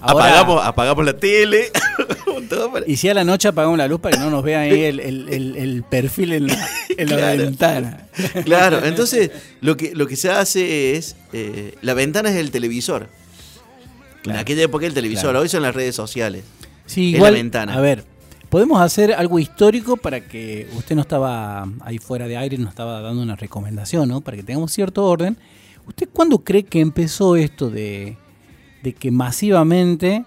[0.00, 1.70] apagamos, apagamos la tele.
[2.86, 5.84] y si a la noche apagamos la luz para que no nos vean ahí el,
[5.88, 8.06] perfil en la, ventana.
[8.44, 11.16] claro, entonces lo que, lo que se hace es.
[11.32, 13.08] Eh, la ventana es el televisor.
[14.24, 16.44] En aquella época el televisor, hoy son las redes sociales.
[16.86, 17.74] Sí, igual, la ventana.
[17.74, 18.04] A ver,
[18.52, 23.00] Podemos hacer algo histórico para que usted no estaba ahí fuera de aire, nos estaba
[23.00, 24.20] dando una recomendación, ¿no?
[24.20, 25.38] Para que tengamos cierto orden.
[25.86, 28.18] ¿Usted cuándo cree que empezó esto de,
[28.98, 30.26] que masivamente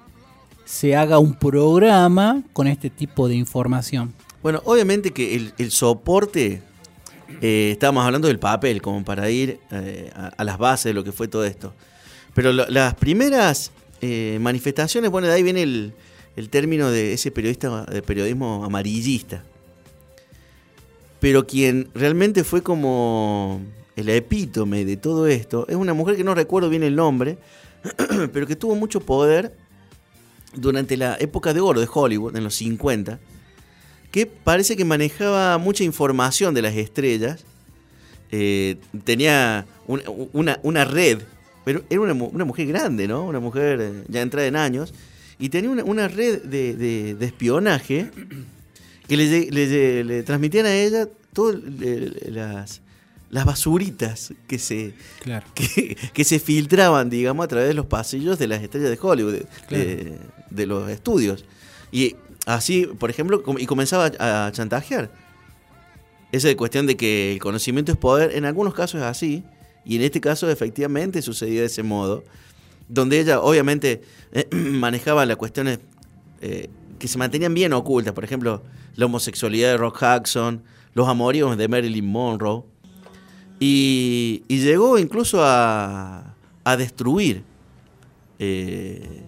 [0.64, 4.12] se haga un programa con este tipo de información?
[4.42, 6.64] Bueno, obviamente que el, soporte,
[7.42, 11.12] eh, estábamos hablando del papel, como para ir eh, a, las bases de lo que
[11.12, 11.76] fue todo esto.
[12.34, 15.94] Pero las primeras eh, manifestaciones, bueno, de ahí viene el,
[16.36, 19.44] el término de ese periodista de periodismo amarillista.
[21.20, 23.62] Pero quien realmente fue como
[23.96, 27.38] el epítome de todo esto es una mujer que no recuerdo bien el nombre,
[28.34, 29.56] pero que tuvo mucho poder
[30.54, 33.20] durante la época de oro de Hollywood, en los 50,
[34.12, 37.44] que parece que manejaba mucha información de las estrellas,
[38.32, 41.20] eh, tenía una, red,
[41.64, 43.26] pero era una, una, mujer grande, ¿no?
[43.26, 44.94] Una mujer eh, ya entrada en años,
[45.38, 48.10] y tenía una, red de, espionaje
[49.08, 51.58] que le, transmitían a ella todas
[52.28, 52.82] las,
[53.30, 54.94] las basuritas que se,
[56.14, 60.66] que, se filtraban, digamos, a través de los pasillos de las estrellas de Hollywood, de,
[60.66, 61.44] los estudios.
[61.92, 65.12] Y así, por ejemplo, y comenzaba a, chantajear.
[66.32, 69.44] Esa cuestión de que el conocimiento es poder, en algunos casos es así,
[69.84, 72.24] y en este caso efectivamente sucedía de ese modo
[72.88, 75.80] donde ella obviamente eh, manejaba las cuestiones
[76.42, 76.70] eh,
[77.00, 78.64] que se mantenían bien ocultas, por ejemplo,
[78.96, 82.64] la homosexualidad de Rock Hudson, los amoríos de Marilyn Monroe,
[83.60, 87.44] y, llegó incluso a, a destruir
[88.40, 89.24] eh,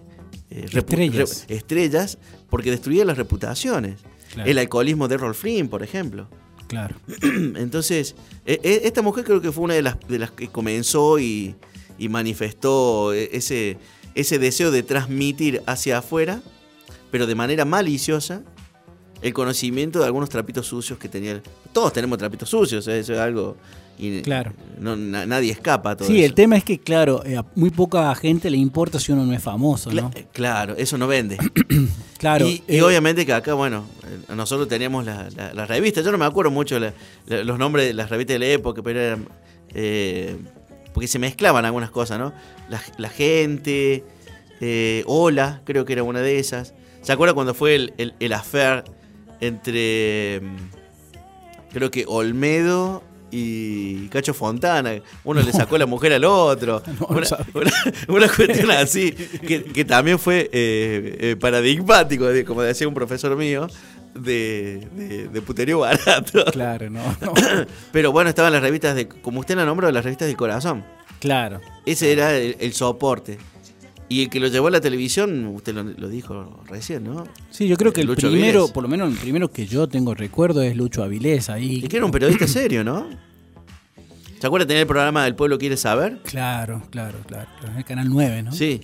[0.50, 1.44] estrellas.
[1.48, 2.18] estrellas.
[2.50, 4.00] porque destruía las reputaciones.
[4.44, 6.28] El alcoholismo de Errol Flynn, por ejemplo.
[6.68, 6.96] Claro.
[7.22, 11.18] Entonces, e, e, esta mujer creo que fue una de las, de las que comenzó
[11.18, 11.56] y,
[11.98, 13.76] y manifestó e-, ese,
[14.14, 16.40] ese deseo de transmitir hacia afuera,
[17.10, 18.42] pero de manera maliciosa,
[19.22, 21.42] el conocimiento de algunos trapitos sucios que tenía.
[21.72, 23.00] Todos tenemos trapitos sucios, ¿eh?
[23.00, 23.56] eso es algo.
[24.00, 24.52] Y claro.
[24.78, 28.48] nadie escapa a todo Sí, el tema es que, claro, eh, a muy poca gente
[28.48, 30.12] le importa si uno no es famoso, ¿no?
[30.32, 31.36] claro, eso no vende.
[32.18, 32.46] claro.
[32.46, 33.86] Y, eh, obviamente que acá, bueno,
[34.32, 36.04] nosotros teníamos las la, revistas.
[36.04, 39.28] Yo no me acuerdo mucho los nombres de las revistas de la época, pero eran
[40.98, 42.32] porque se mezclaban algunas cosas, ¿no?
[42.68, 44.02] La, gente,
[44.60, 46.74] eh, Hola, creo que era una de esas.
[47.02, 48.82] ¿Se acuerda cuando fue el, el, affair
[49.38, 50.56] entre, mm,
[51.72, 54.92] creo que Olmedo y Cacho Fontana.
[55.24, 56.82] Uno le sacó la mujer al otro.
[58.08, 63.66] una, cuestión así, que, también fue eh, eh, paradigmático, como decía un profesor mío,
[64.14, 66.44] de, de, puterío barato.
[66.52, 67.02] Claro, no,
[67.92, 70.84] Pero bueno, estaban las revistas de, como usted la nombró, las revistas del corazón.
[71.20, 71.60] Claro.
[71.84, 73.38] Ese era el, soporte.
[74.08, 77.24] Y el que lo llevó a la televisión, usted lo, dijo recién, ¿no?
[77.50, 80.62] Sí, yo creo que el primero, por lo menos el primero que yo tengo recuerdo
[80.62, 81.82] es Lucho Avilés ahí.
[81.84, 83.06] Y que era un periodista serio, ¿no?
[84.40, 86.20] ¿Se acuerda de tener el programa El Pueblo Quiere Saber?
[86.22, 87.50] Claro, claro, claro.
[87.70, 88.52] En el Canal 9, ¿no?
[88.52, 88.80] Sí.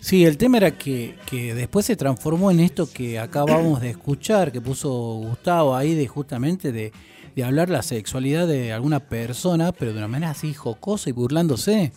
[0.00, 4.52] Sí, el tema era que, que, después se transformó en esto que acabamos de escuchar,
[4.52, 6.92] que puso Gustavo ahí, de justamente de,
[7.34, 11.90] de hablar la sexualidad de alguna persona, pero de una manera así jocosa y burlándose.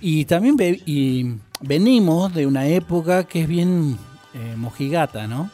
[0.00, 3.98] Y también y venimos de una época que es bien
[4.34, 5.50] eh, mojigata, ¿no?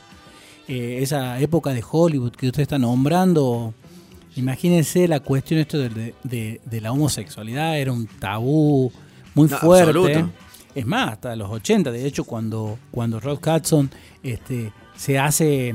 [0.66, 3.74] Eh, esa época de Hollywood que usted está nombrando,
[4.36, 8.90] imagínense la cuestión esto de, de, la homosexualidad, era un tabú
[9.34, 10.24] muy fuerte.
[10.74, 13.90] Es más, hasta los 80, de hecho, cuando, cuando Rod Hudson
[14.22, 15.74] este, se hace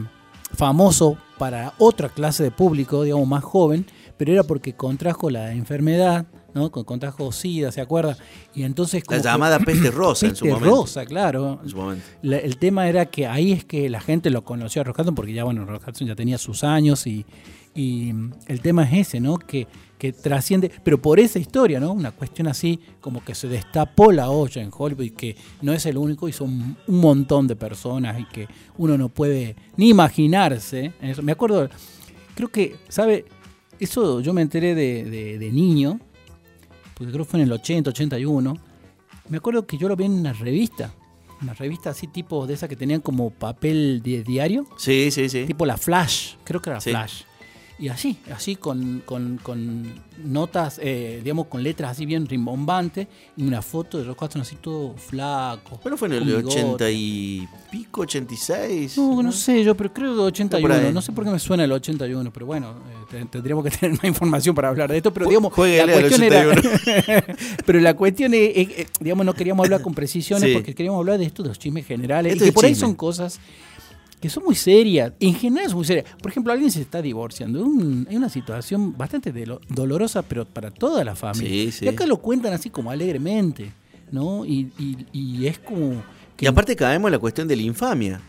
[0.56, 3.86] famoso para otra clase de público, digamos, más joven,
[4.18, 6.26] pero era porque contrajo la enfermedad,
[6.60, 6.72] ¿no?
[6.72, 8.17] Contrajo SIDA, ¿se acuerda?
[8.54, 9.04] Y entonces...
[9.10, 10.69] la llamada peste rosa en su momento.
[10.69, 11.60] rosa, claro.
[11.63, 12.06] En su momento.
[12.22, 15.34] el tema era que ahí es que la gente lo conoció a Rock Hudson, porque
[15.34, 17.26] ya, bueno, Rock Hudson ya tenía sus años y,
[17.74, 18.13] y
[18.48, 19.38] el tema es ese, ¿no?
[19.38, 19.67] Que
[20.00, 21.91] que trasciende, pero por esa historia, ¿no?
[21.91, 25.86] Una cuestión así como que se destapó la olla en Hollywood y que no es
[25.86, 30.93] el único y son un montón de personas y que uno no puede ni imaginarse.
[31.02, 31.22] Eso.
[31.22, 31.69] Me acuerdo,
[32.34, 33.26] creo que, ¿sabe?
[33.78, 36.00] Eso yo me enteré de, niño,
[36.99, 38.57] porque creo que fue en el 80, 81.
[39.29, 40.93] Me acuerdo que yo lo vi en una revista.
[41.41, 44.67] Una revista así tipo de esas que tenían como papel de diario.
[44.77, 45.45] Sí, sí, sí.
[45.45, 47.23] Tipo la Flash, creo que era Flash.
[47.80, 49.86] Y así, así con, con, con
[50.26, 54.58] notas, eh, digamos, con letras así bien rimbombantes, y una foto de los cuatro así
[54.58, 55.80] todo flaco.
[55.82, 58.98] Pero fue en el 80 y pico, 86.
[58.98, 60.92] No, no, sé yo, pero creo que 81.
[60.92, 62.76] No sé por qué me suena el 81, pero bueno,
[63.13, 65.13] eh, tendríamos que tener más información para hablar de esto.
[65.13, 66.46] Pero digamos, la cuestión era.
[67.65, 71.44] pero la cuestión es, digamos, no queríamos hablar con precisiones porque queríamos hablar de esto,
[71.44, 72.36] de los chismes generales.
[72.36, 73.39] y que por ahí son cosas
[74.19, 75.13] que son muy serias.
[75.19, 76.05] En general es muy serias.
[76.21, 77.60] Por ejemplo, alguien se está divorciando.
[78.10, 79.34] Es una situación bastante
[79.69, 81.71] dolorosa, pero para toda la familia.
[81.82, 83.71] Y acá lo cuentan así como alegremente,
[84.12, 84.45] ¿no?
[84.45, 84.71] Y,
[85.45, 86.03] es como...
[86.39, 88.21] y aparte caemos en la cuestión de la infamia.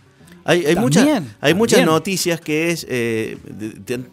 [0.44, 1.06] Hay, hay, muchas,
[1.40, 3.36] hay muchas noticias que es eh,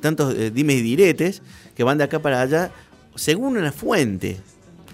[0.02, 1.42] tantos eh, dimes y diretes
[1.74, 2.72] que van de acá para allá
[3.16, 4.38] según una fuente.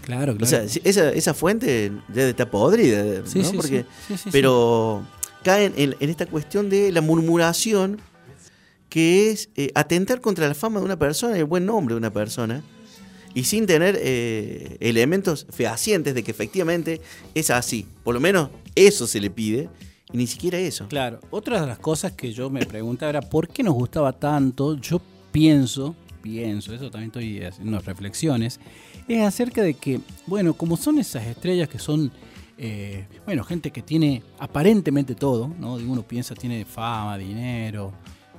[0.03, 0.43] Claro, claro.
[0.43, 3.51] O sea, esa, esa fuente debe estar podrida, ¿no?
[3.53, 3.85] Porque,
[4.31, 5.03] pero
[5.43, 7.99] caen en, esta cuestión de la murmuración,
[8.89, 11.99] que es eh, atentar contra la fama de una persona y el buen nombre de
[11.99, 12.63] una persona,
[13.33, 17.01] y sin tener eh, elementos fehacientes de que efectivamente
[17.33, 17.85] es así.
[18.03, 19.69] Por lo menos eso se le pide,
[20.11, 20.87] y ni siquiera eso.
[20.87, 24.77] Claro, otra de las cosas que yo me preguntaba era por qué nos gustaba tanto,
[24.77, 25.01] yo
[25.31, 28.59] pienso, pienso, eso también estoy haciendo reflexiones,
[29.07, 32.11] es acerca de que, bueno, como son esas estrellas que son
[32.57, 35.75] eh, bueno, gente que tiene aparentemente todo, ¿no?
[35.75, 37.91] Uno piensa tiene fama, dinero,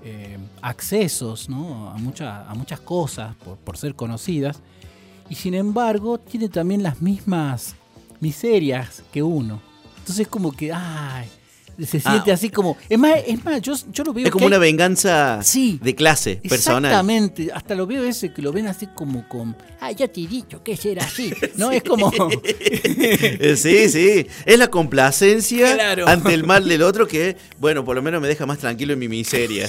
[0.03, 1.88] eh, accesos, ¿no?
[1.88, 4.61] A, a muchas cosas por, por ser conocidas.
[5.29, 7.77] Y sin embargo, tiene también las mismas
[8.20, 9.61] miserias que uno.
[9.98, 11.29] Entonces como que, ay,
[11.78, 12.34] se siente ah.
[12.34, 12.76] así como.
[12.88, 14.26] Es más, es más yo, yo lo veo.
[14.26, 16.90] Es como una venganza de clase personal.
[16.90, 17.50] Exactamente.
[17.52, 19.56] Hasta lo veo ese que lo ven así como con.
[19.80, 21.32] Ah, ya te he dicho que era así.
[21.56, 21.70] ¿No?
[21.70, 22.10] Es como.
[23.56, 24.26] sí, sí.
[24.46, 28.46] Es la complacencia ante el mal del otro que, bueno, por lo menos me deja
[28.46, 29.68] más tranquilo en mi miseria.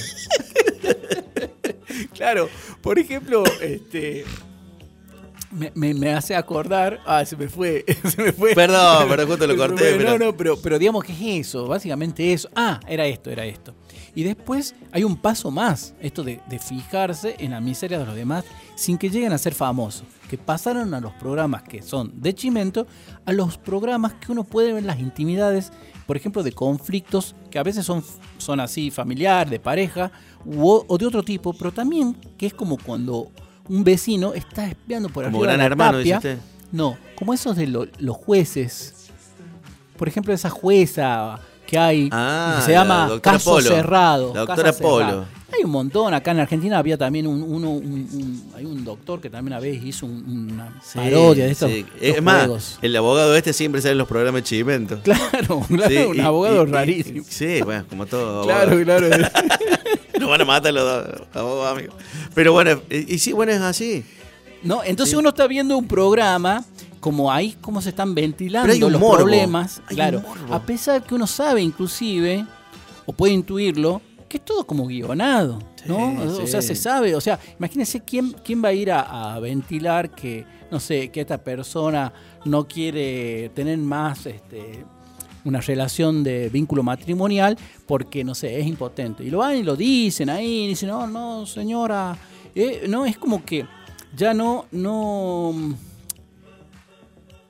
[2.14, 2.48] claro.
[2.80, 4.24] Por ejemplo, este
[5.74, 7.00] me, me, hace acordar.
[7.06, 7.84] Ah, se me fue.
[8.04, 8.54] Se me fue.
[8.54, 9.98] Perdón, pero justo lo corté.
[9.98, 11.66] No, no, pero, pero digamos que es eso.
[11.66, 12.48] Básicamente eso.
[12.54, 13.74] Ah, era esto, era esto.
[14.14, 15.94] Y después hay un paso más.
[16.00, 19.54] Esto de, de fijarse en la miseria de los demás sin que lleguen a ser
[19.54, 20.04] famosos.
[20.28, 22.86] Que pasaron a los programas que son de chimento
[23.24, 25.72] a los programas que uno puede ver las intimidades,
[26.06, 28.02] por ejemplo, de conflictos que a veces son,
[28.38, 30.10] son así familiar, de pareja
[30.46, 33.30] o de otro tipo, pero también que es como cuando
[33.68, 36.38] un vecino está espiando por arriba de la hermano, tapia.
[36.72, 39.10] No, como esos de los jueces.
[39.96, 44.32] Por ejemplo, esa jueza que hay, ah, se llama Caso Cerrado.
[44.34, 45.24] La doctora Polo.
[45.52, 46.12] Hay un montón.
[46.12, 49.84] Acá en Argentina había también un, uno, un, hay un doctor que también a veces
[49.84, 54.42] hizo una parodia de estos Es más, el abogado este siempre sale en los programas
[54.42, 55.00] de Chimento.
[55.02, 57.24] Claro, claro un abogado rarísimo.
[57.28, 58.44] sí, bueno, como todo.
[58.44, 59.08] Claro, claro.
[60.20, 61.94] Nos van a matar los dos, amigos.
[62.34, 64.04] Pero bueno, y, sí, bueno, es así.
[64.62, 66.64] No, entonces uno está viendo un programa
[67.00, 69.80] como ahí cómo se están ventilando los problemas.
[69.86, 72.44] claro, a pesar que uno sabe inclusive,
[73.04, 75.58] o puede intuirlo, que es todo como guionado.
[75.86, 76.42] ¿no?
[76.42, 77.14] O sea, se sabe.
[77.14, 81.38] O sea, imagínense quién, quién va a ir a, ventilar que, no sé, que esta
[81.38, 82.12] persona
[82.44, 84.84] no quiere tener más este,
[85.46, 89.24] una relación de vínculo matrimonial porque, no sé, es impotente.
[89.24, 92.16] Y lo van y lo dicen ahí, y dicen, no, no, señora.
[92.54, 93.66] Eh, no, es como que
[94.14, 95.54] ya no, no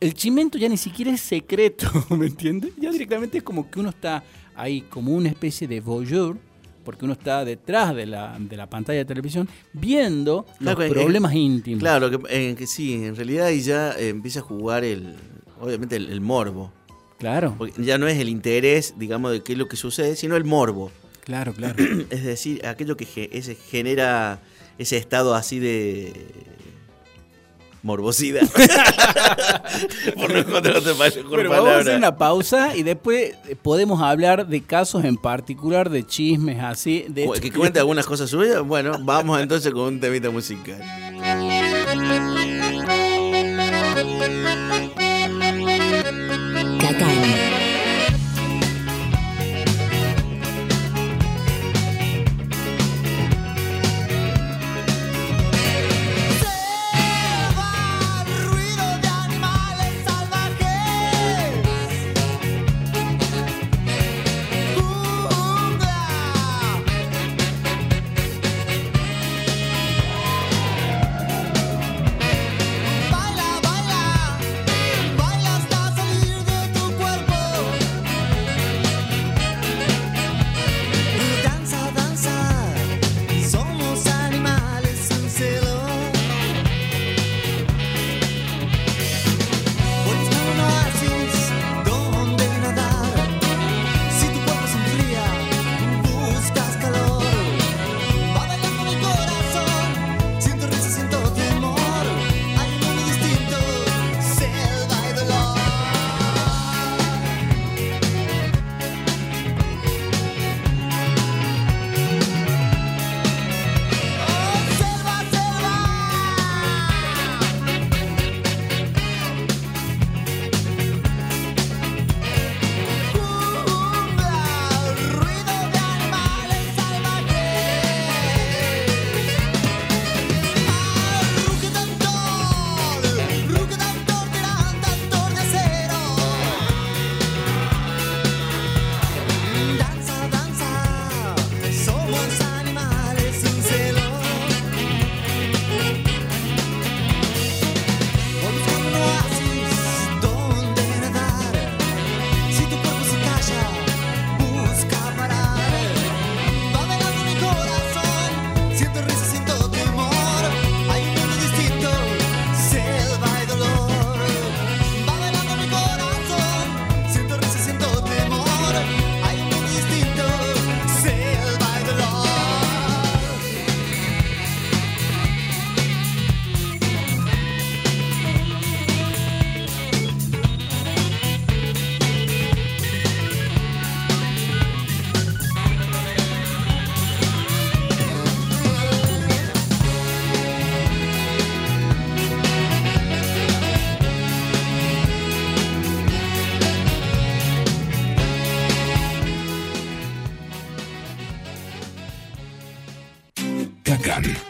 [0.00, 2.72] el chimento ya ni siquiera es secreto, ¿me entiendes?
[2.78, 4.22] Ya directamente es como que uno está
[4.54, 6.36] ahí como una especie de voyeur,
[6.84, 11.80] porque uno está detrás de la, de la pantalla de televisión viendo los problemas íntimos.
[11.80, 15.16] Claro, que, que, sí, en realidad ahí ya empieza a jugar el,
[15.60, 16.72] obviamente el, morbo.
[17.18, 17.54] Claro.
[17.56, 20.44] Porque ya no es el interés, digamos, de qué es lo que sucede, sino el
[20.44, 20.90] morbo.
[21.24, 21.76] Claro, claro.
[22.10, 23.06] es decir, aquello que
[23.70, 24.40] genera
[24.78, 26.12] ese estado así de
[27.86, 28.42] morbosidad.
[30.16, 30.92] Por no encontrar otra
[31.30, 36.04] Pero vamos a hacer una pausa y después podemos hablar de casos en particular, de
[36.04, 37.06] chismes así.
[37.08, 38.62] De que cuente algunas cosas suyas.
[38.62, 40.82] Bueno, vamos entonces con un temita musical.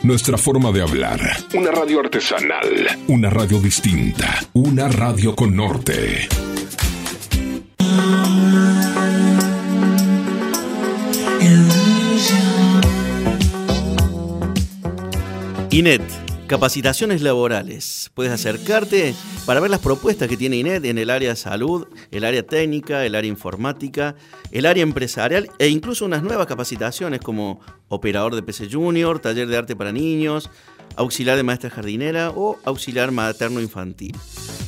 [0.07, 1.21] Nuestra forma de hablar.
[1.55, 6.29] Una radio artesanal, una radio distinta, una radio con norte.
[15.71, 16.06] Inet,
[16.47, 18.11] capacitaciones laborales.
[18.15, 22.25] Puedes acercarte para ver las propuestas que tiene INET en el área de salud, el
[22.25, 24.15] área técnica, el área informática,
[24.53, 29.57] el área empresarial e incluso unas nuevas capacitaciones como operador de PC Junior, taller de
[29.57, 30.51] arte para niños,
[30.97, 34.15] auxiliar de maestra jardinera o auxiliar materno infantil.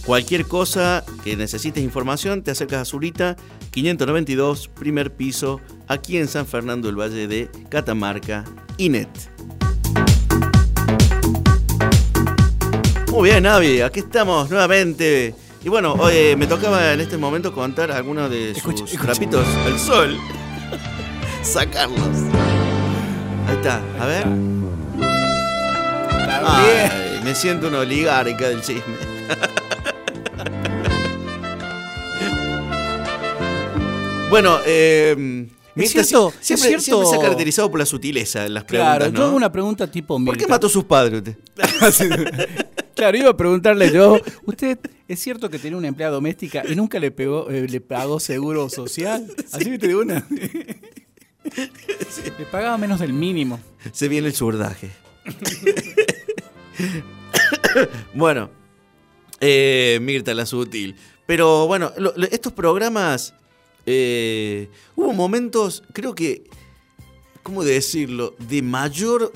[0.04, 3.36] Cualquier cosa que necesites información, te acercas a Zurita
[3.70, 8.44] 592, primer piso, aquí en San Fernando del Valle de Catamarca,
[8.78, 9.37] INET.
[13.18, 15.34] Muy bien, Navi, aquí estamos nuevamente.
[15.64, 20.16] Y bueno, hoy me tocaba en este momento contar algunos de sus trapitos al sol.
[21.42, 21.98] Sacarlos.
[23.48, 24.24] Ahí está, a ver.
[27.24, 28.84] me siento una oligarca del chisme.
[34.30, 35.48] bueno, eh,
[35.86, 38.98] cierto, siempre, se ha caracterizado por la sutileza en las preguntas.
[38.98, 41.20] Claro, yo hago una pregunta tipo ¿Por qué mató a sus padres
[41.82, 42.68] usted?
[42.98, 46.98] Claro, iba a preguntarle yo, ¿usted es cierto que tenía una empleada doméstica y nunca
[46.98, 49.26] le pegó, eh, le pagó seguro social?
[49.52, 50.26] Así que te digo una.
[51.44, 53.60] Le pagaba menos del mínimo.
[53.92, 54.90] Se viene el surdaje.
[58.14, 58.50] bueno,
[59.40, 60.96] eh, Mirta la sutil.
[61.26, 61.92] Pero bueno,
[62.30, 63.34] estos programas,
[63.86, 66.44] eh, hubo momentos, creo que,
[67.42, 68.34] ¿cómo decirlo?
[68.38, 69.32] De mayor,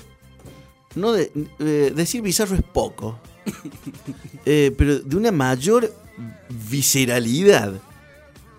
[0.95, 3.21] no de, eh, decir bizarro es poco,
[4.45, 5.93] pero de una mayor
[6.49, 7.75] visceralidad,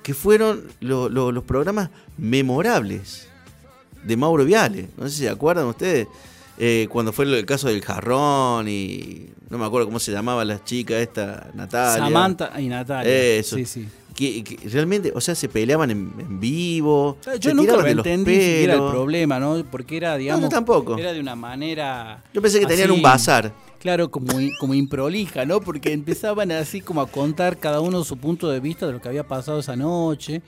[0.04, 3.28] que fueron los programas memorables
[4.04, 4.90] de Mauro Viale.
[4.98, 6.08] No sé si se acuerdan ustedes.
[6.60, 10.64] Eh, cuando fue el caso del jarrón y no me acuerdo cómo se llamaba la
[10.64, 12.06] chica esta, Natalia.
[12.06, 13.12] Samantha y Natalia.
[13.12, 13.56] Eso.
[13.56, 13.88] Sí, sí.
[14.14, 17.18] Que, realmente, o sea, se peleaban en, vivo.
[17.40, 19.64] Yo nunca lo entendí era el problema, ¿no?
[19.72, 20.50] Porque era, digamos.
[20.50, 20.98] tampoco.
[20.98, 22.22] Era de una manera.
[22.32, 23.52] Yo pensé que tenían un bazar.
[23.84, 24.32] Claro, como,
[24.62, 25.60] como improlija, ¿no?
[25.60, 29.10] Porque empezaban así como a contar cada uno su punto de vista de lo que
[29.10, 30.42] había pasado esa noche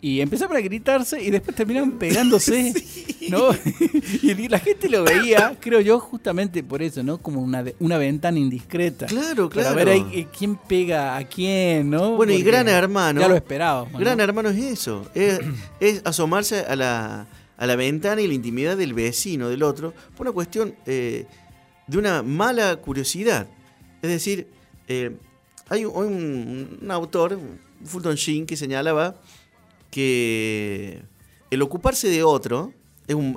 [0.00, 2.74] y empezaron a gritarse y después terminaron pegándose,
[3.30, 3.50] ¿no?
[4.22, 7.18] y la gente lo veía, creo yo, justamente por eso, ¿no?
[7.18, 9.06] Como una, una ventana indiscreta.
[9.06, 9.68] Claro, claro.
[9.68, 12.16] Para ver eh, quién pega a quién, ¿no?
[12.16, 13.20] Bueno, y Gran Hermano.
[13.20, 13.86] Ya lo esperaba.
[13.96, 18.94] Gran Hermano es eso, es, asomarse a la, a la ventana y la intimidad del
[18.94, 21.26] vecino, del otro, por una cuestión eh,
[21.90, 23.48] de una mala curiosidad.
[24.00, 24.48] Es decir,
[24.86, 25.16] eh,
[25.68, 27.38] hay un, un autor,
[27.84, 29.20] Fulton Sheen, que señalaba
[29.90, 31.02] que
[31.50, 32.72] el ocuparse de otro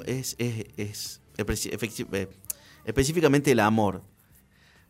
[0.06, 2.30] es, es, eh,
[2.86, 4.04] específicamente el amor.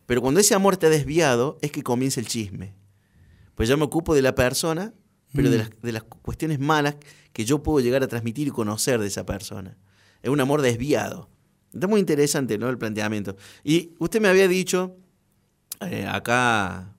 [0.04, 2.74] Pero cuando ese amor te ha desviado, es que comienza el chisme.
[3.54, 4.92] Pues yo me ocupo de la persona,
[5.32, 5.60] pero de, mm.
[5.60, 6.96] las, de las cuestiones malas
[7.32, 9.78] que yo puedo llegar a transmitir y conocer de esa persona.
[10.22, 11.30] Es un amor desviado.
[11.74, 12.68] Está muy interesante ¿no?
[12.68, 13.36] el planteamiento.
[13.64, 14.96] Y usted me había dicho,
[15.80, 16.94] eh, acá,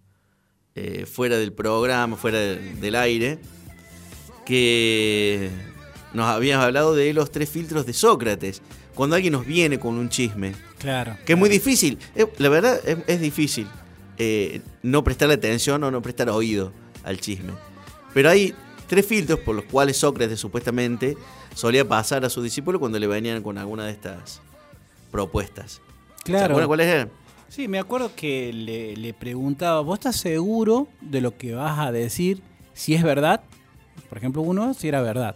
[0.76, 3.40] eh, fuera del programa, fuera del aire,
[4.46, 5.50] que
[6.14, 8.62] nos habías hablado de los tres filtros de Sócrates.
[8.94, 10.54] Cuando alguien nos viene con un chisme.
[10.78, 11.18] Claro.
[11.26, 11.98] Que es muy difícil.
[12.38, 13.68] la verdad es, difícil
[14.18, 16.74] eh, no prestarle atención o no prestar oído
[17.04, 17.54] al chisme.
[18.14, 18.54] Pero hay
[18.88, 21.18] tres filtros por los cuales Sócrates supuestamente
[21.54, 24.42] solía pasar a sus discípulos cuando le venían con alguna de estas
[25.12, 25.82] propuestas.
[26.24, 26.60] Claro.
[26.60, 27.12] ¿Se cuáles eran?
[27.48, 31.92] Sí, me acuerdo que le, le preguntaba, ¿vos estás seguro de lo que vas a
[31.92, 32.42] decir?
[32.74, 33.42] Si es verdad,
[34.10, 35.36] por ejemplo, uno, si era verdad.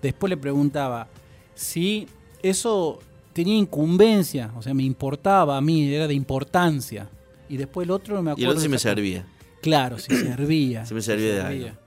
[0.00, 1.08] Después le preguntaba
[1.54, 2.06] si
[2.42, 3.00] eso
[3.32, 7.08] tenía incumbencia, o sea, me importaba a mí, era de importancia.
[7.48, 8.40] Y después el otro no me acuerdo.
[8.40, 9.26] Y el otro sí me servía.
[9.60, 10.86] Claro, sí servía.
[10.86, 11.81] sí me servía de algo.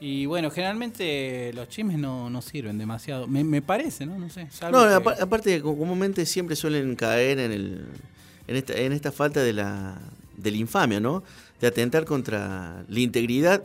[0.00, 3.26] Y bueno, generalmente los chismes no, no sirven demasiado.
[3.26, 4.18] Me, parece, ¿no?
[4.18, 4.48] No sé.
[4.72, 7.86] No, aparte, comúnmente siempre suelen caer en, el,
[8.46, 10.00] en, esta, en esta falta de la,
[10.38, 11.22] de la infamia, ¿no?
[11.60, 13.62] De atentar contra la integridad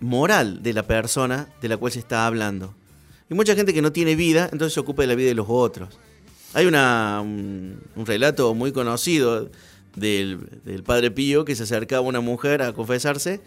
[0.00, 2.74] moral de la persona de la cual se está hablando.
[3.28, 5.46] Y mucha gente que no tiene vida, entonces se ocupa de la vida de los
[5.48, 5.98] otros.
[6.52, 9.50] Hay una, un, relato muy conocido
[9.94, 13.40] del, padre Pío que se acercaba a una mujer a confesarse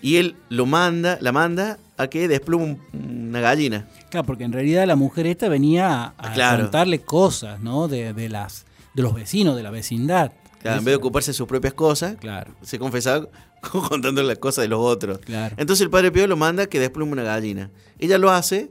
[0.00, 3.88] y él lo manda, la manda a que desplume una gallina.
[4.10, 7.88] Claro, porque en realidad la mujer esta venía a, contarle cosas, ¿no?
[7.88, 10.32] De, de, las, de los vecinos, de la vecindad.
[10.60, 12.52] Claro, en vez de ocuparse de sus propias cosas, claro.
[12.62, 13.28] se confesaba
[13.88, 15.20] contando las cosas de los otros.
[15.56, 17.70] Entonces el padre Pío lo manda que desplume una gallina.
[17.98, 18.70] Ella lo hace,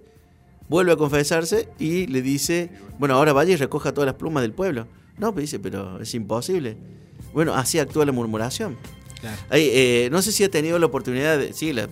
[0.69, 4.53] vuelve a confesarse y le dice, bueno, ahora vaya y recoja todas las plumas del
[4.53, 4.87] pueblo.
[5.17, 6.77] No, pero dice, pero es imposible.
[7.33, 8.77] Bueno, así actúa la murmuración.
[9.51, 11.87] Eh, no sé si ha tenido la oportunidad de, sí, la,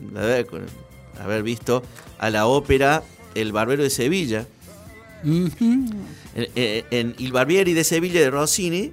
[1.20, 1.84] haber visto
[2.20, 3.04] a la ópera
[3.34, 4.48] El Barbero de Sevilla.
[6.36, 8.92] Eh, en, El Barbieri de Sevilla de Rossini,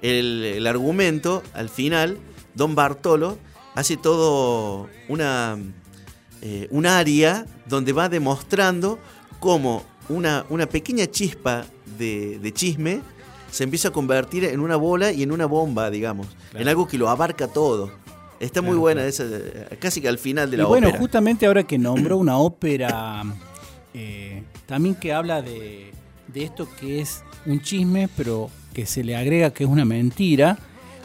[0.00, 2.18] el, el argumento al final
[2.54, 3.38] Don Bartolo
[3.74, 5.58] hace todo una,
[6.42, 8.98] eh, un área donde va demostrando
[9.40, 11.64] cómo una, una pequeña chispa
[11.98, 13.00] de, chisme
[13.52, 16.98] se empieza a convertir en una bola y en una bomba, digamos, en algo que
[16.98, 17.92] lo abarca todo.
[18.40, 19.24] Está muy buena, esa,
[19.78, 23.22] casi que al final de la y bueno, justamente ahora que nombró una ópera,
[23.94, 25.92] eh, también que habla de,
[26.26, 30.58] de esto que es un chisme, pero que se le agrega que es una mentira,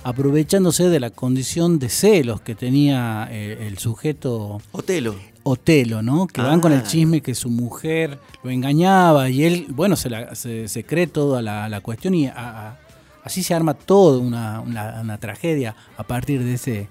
[0.03, 4.61] aprovechándose de la condición de celos que tenía eh, el sujeto.
[4.71, 5.15] Otelo.
[5.47, 6.27] Otelo, ¿no?
[6.27, 6.83] Que van con el ah.
[6.83, 11.81] chisme que su mujer lo engañaba y él, bueno, se, la, se, cree toda la,
[11.81, 12.29] cuestión y
[13.23, 16.89] así se arma toda una, una, tragedia a partir de ese,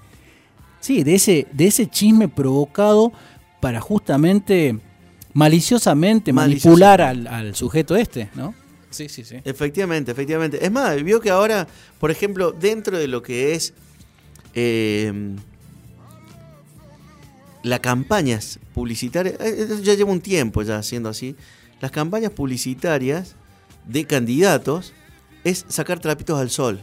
[0.81, 3.13] sí, de ese, de ese chisme provocado
[3.61, 4.79] para justamente
[5.35, 8.55] maliciosamente, manipular al, sujeto este, ¿no?
[8.89, 9.37] Sí, sí, sí.
[9.45, 10.65] Efectivamente, efectivamente.
[10.65, 11.69] Es más, vio que ahora,
[12.01, 13.75] por ejemplo, dentro de lo que es
[14.55, 15.37] eh,
[17.69, 21.37] las campañas publicitarias, eh, eh, ya lleva un tiempo ya haciendo así,
[21.81, 23.35] las campañas publicitarias
[23.87, 24.93] de candidatos
[25.45, 26.81] es sacar trapitos al sol.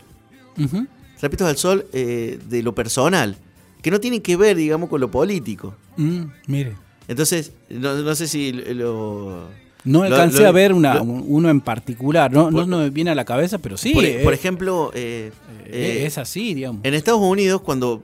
[1.19, 3.37] Trapitos al sol de lo personal,
[3.81, 5.75] que no tienen que ver, digamos, con lo político.
[5.97, 6.75] Mm, mire.
[7.07, 9.47] Entonces, no, sé si lo...
[9.83, 13.57] No alcancé a ver una, uno en particular, no, no, me viene a la cabeza,
[13.57, 13.93] pero sí.
[13.93, 14.25] Por, eh.
[14.33, 14.91] ejemplo...
[14.93, 15.31] Eh,
[15.65, 16.85] eh, es así, digamos.
[16.85, 18.03] En Estados Unidos, cuando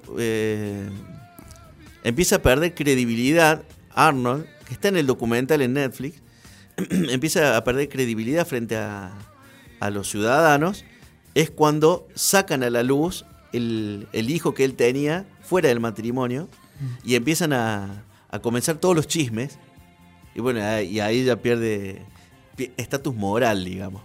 [2.03, 6.21] empieza a perder credibilidad Arnold, que está en el documental en Netflix,
[6.77, 9.11] empieza a perder credibilidad frente a,
[9.79, 10.85] a, los ciudadanos,
[11.35, 16.49] es cuando sacan a la luz el, el hijo que él tenía fuera del matrimonio
[17.03, 19.57] y empiezan a, a comenzar todos los chismes.
[20.35, 22.01] Y bueno, y ahí ya pierde
[22.77, 24.01] estatus moral, digamos.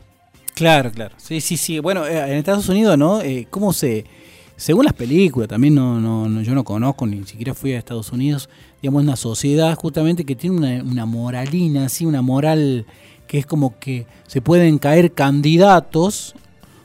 [0.55, 1.15] Claro, claro.
[1.19, 1.79] Sí, sí, sí.
[1.81, 3.21] Bueno, eh, en Estados Unidos, ¿no?
[3.21, 4.05] Eh, ¿Cómo se...?
[4.57, 8.49] Según las películas, también no, no, yo no conozco, ni siquiera fui a Estados Unidos,
[8.81, 12.87] digamos, una sociedad justamente que tiene una, una moralina, así, una moral
[13.27, 16.35] que es como que se pueden caer candidatos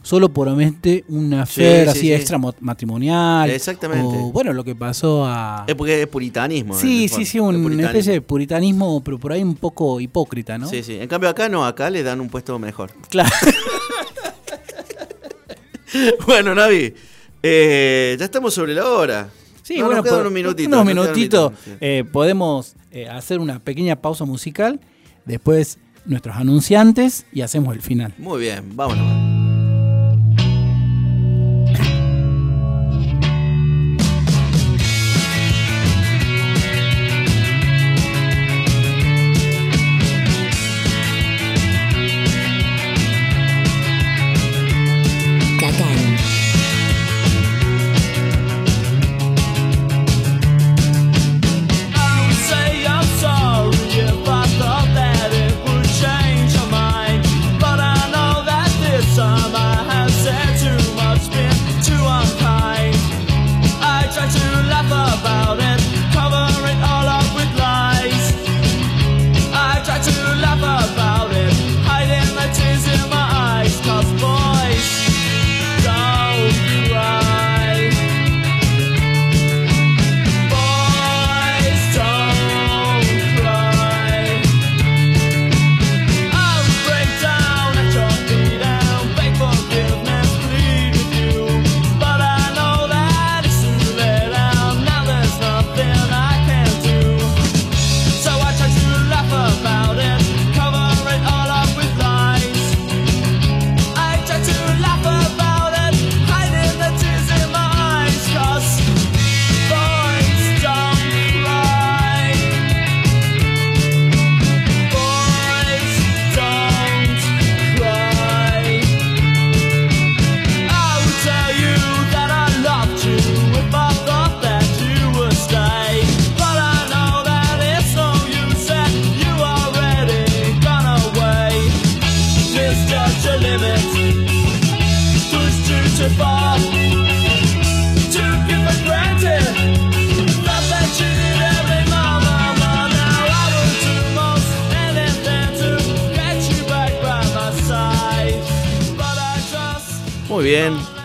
[0.02, 3.50] solo por una fe así extra matrimonial.
[3.50, 4.18] Exactamente.
[4.18, 5.66] O, bueno, lo que pasó a.
[5.68, 6.74] Es porque es puritanismo.
[6.74, 10.68] Sí, sí, sí, una especie de puritanismo, pero por ahí un poco hipócrita, ¿no?
[10.68, 10.98] Sí, sí.
[11.00, 12.92] En cambio, acá no, acá le dan un puesto mejor.
[13.10, 13.30] Claro.
[16.26, 16.94] bueno, Navi,
[17.44, 19.30] eh, ya estamos sobre la hora.
[19.64, 20.74] Sí, bueno, nos unos minutitos.
[20.74, 21.54] Unos minutitos.
[21.80, 24.80] Eh, podemos eh, hacer una pequeña pausa musical.
[25.26, 28.14] Después nuestros anunciantes y hacemos el final.
[28.18, 29.39] Muy bien, vámonos.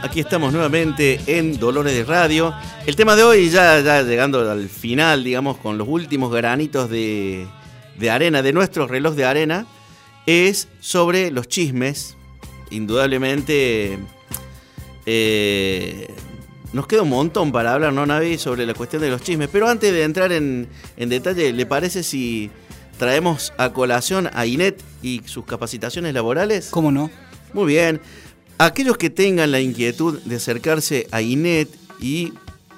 [0.00, 2.54] Aquí estamos nuevamente en Dolores de Radio.
[2.86, 7.48] El tema de hoy, ya, ya llegando al final, digamos, con los últimos granitos de,
[8.08, 9.66] arena, de nuestro reloj de arena,
[10.26, 12.16] es sobre los chismes.
[12.70, 13.98] Indudablemente,
[15.04, 16.06] eh,
[16.72, 18.38] nos queda un montón para hablar, ¿no, Navi?
[18.38, 19.48] Sobre la cuestión de los chismes.
[19.50, 22.52] Pero antes de entrar en, en detalle, ¿le parece si
[23.00, 26.68] traemos a colación a Inet y sus capacitaciones laborales?
[26.70, 27.10] ¿Cómo no?
[27.52, 28.00] Muy bien.
[28.58, 32.32] Aquellos que tengan la inquietud de acercarse a INET y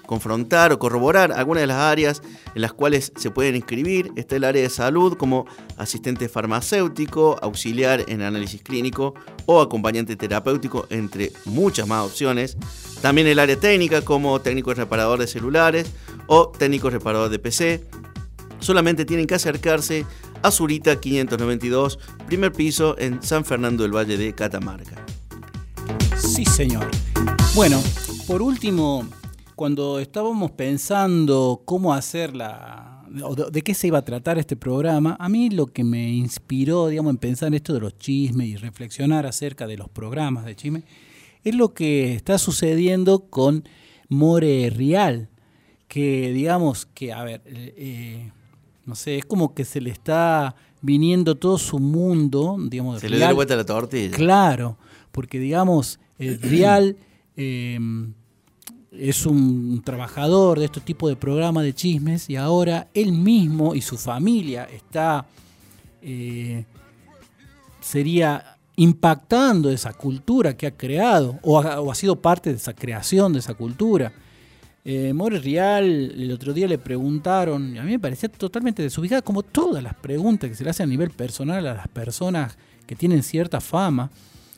[0.07, 2.22] confrontar o corroborar algunas de las áreas
[2.55, 4.11] en las cuales se pueden inscribir.
[4.16, 5.47] Está el área de salud como
[5.77, 9.14] asistente farmacéutico, auxiliar en análisis clínico
[9.45, 12.57] o acompañante terapéutico, entre muchas más opciones.
[13.03, 15.91] También el área técnica como técnico reparador de celulares
[16.27, 17.85] o técnico reparador de PC.
[18.61, 20.07] Solamente tienen que acercarse
[20.43, 25.05] a Zurita 592, primer piso en San Fernando del Valle de Catamarca.
[26.19, 26.89] Sí, señor.
[27.55, 27.81] Bueno,
[28.27, 29.07] por último,
[29.55, 33.05] cuando estábamos pensando cómo hacer la,
[33.51, 37.11] de, qué se iba a tratar este programa, a mí lo que me inspiró, digamos,
[37.11, 40.85] en pensar en esto de los chismes y reflexionar acerca de los programas de chisme,
[41.45, 43.69] es lo que está sucediendo con
[44.09, 45.29] More Real,
[45.89, 48.33] que digamos que, a ver, eh,
[48.85, 53.19] no sé, es como que se le está viniendo todo su mundo, digamos, se le
[53.19, 54.14] dio vuelta la tortilla.
[54.14, 54.77] Claro,
[55.12, 57.79] porque digamos, eh,
[58.99, 63.81] es un trabajador de estos tipos de programas de chismes y ahora él mismo y
[63.81, 65.27] su familia está,
[66.03, 66.64] eh,
[67.81, 73.39] sería impactando esa cultura que ha creado o ha, sido parte de esa creación de
[73.39, 74.12] esa cultura.
[74.85, 79.23] Eh, More Real el otro día le preguntaron, y a mí me parecía totalmente desubicada,
[79.23, 82.57] como todas las preguntas que se le hacen a nivel personal a las personas
[82.87, 84.11] que tienen cierta fama,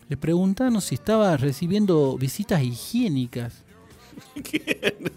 [0.09, 3.65] le preguntaron si estaba recibiendo visitas higiénicas.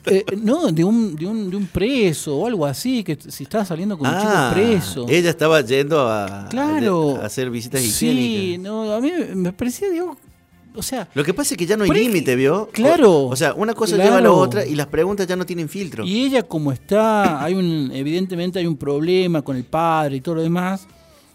[0.06, 3.64] Eh, no, de un, de, un, de un preso o algo así, que si estaba
[3.64, 5.06] saliendo con un chico ah, preso.
[5.08, 6.48] Ella estaba yendo a,
[7.24, 8.42] hacer visitas higiénicas.
[8.42, 10.18] Sí, no, a mí me parecía, digo,
[10.76, 11.08] o sea.
[11.14, 12.70] Lo que pasa es que ya no hay límite, ¿vio?
[12.72, 13.26] Claro.
[13.26, 16.04] O, sea, una cosa lleva a la otra y las preguntas ya no tienen filtro.
[16.04, 20.36] Y ella, como está, hay un, evidentemente hay un problema con el padre y todo
[20.36, 20.88] lo demás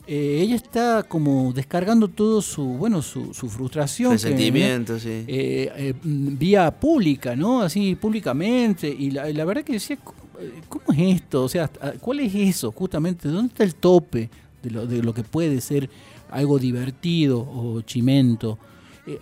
[0.06, 4.16] eh, ella está como descargando todo su, bueno, su, su frustración.
[4.18, 5.24] sentimiento, sí.
[5.26, 7.62] Eh, eh, vía pública, ¿no?
[7.62, 8.88] Así públicamente.
[8.88, 9.98] Y la, verdad que decía,
[10.68, 11.42] ¿cómo, es esto?
[11.44, 11.68] O sea,
[12.00, 13.28] ¿cuál es eso justamente?
[13.28, 14.30] ¿Dónde está el tope
[14.62, 15.90] de lo, de lo que puede ser
[16.30, 18.58] algo divertido o chimento?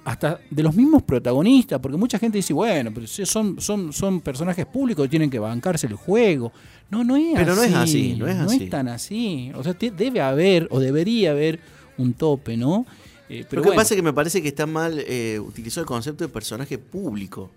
[0.07, 4.65] hasta de los mismos protagonistas, porque mucha gente dice, bueno, pero son, son, son personajes
[4.65, 6.53] públicos, tienen que bancarse el juego.
[6.91, 7.61] No, no es Pero así.
[7.61, 8.59] no es así, no es así.
[8.59, 9.53] No es tan así.
[9.55, 11.61] O sea, debe haber o debería haber
[11.99, 12.87] un tope, ¿no?
[13.29, 15.87] Eh, pero Lo que pasa es que me parece que está mal eh, utilizó el
[15.87, 17.51] concepto de personaje público.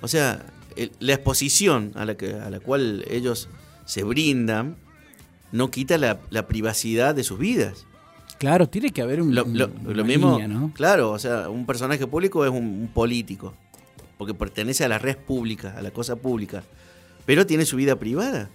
[0.00, 0.44] O sea,
[1.00, 3.48] la exposición a la, que, a la cual ellos
[3.84, 4.76] se brindan
[5.52, 7.86] no quita la, privacidad de sus vidas.
[8.38, 9.34] Claro, tiene que haber un.
[9.34, 9.46] Lo,
[10.04, 10.72] mismo, ¿no?
[10.74, 13.54] Claro, o sea, un personaje público es un, político,
[14.18, 16.62] porque pertenece a la red pública, a la cosa pública
[17.26, 18.48] pero tiene su vida privada.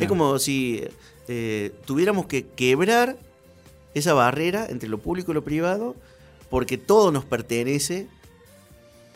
[0.00, 0.82] Es como si
[1.28, 3.18] eh, tuviéramos que quebrar
[3.94, 5.94] esa barrera entre lo público y lo privado,
[6.48, 8.06] porque todo nos pertenece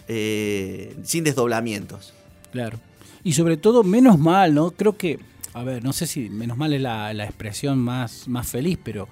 [0.08, 2.12] eh, sin desdoblamientos.
[2.52, 2.78] Claro.
[3.24, 4.72] Y sobre todo, menos mal, ¿no?
[4.72, 5.18] Creo que,
[5.54, 9.08] a ver, no sé si menos mal es la, la expresión más, más feliz, pero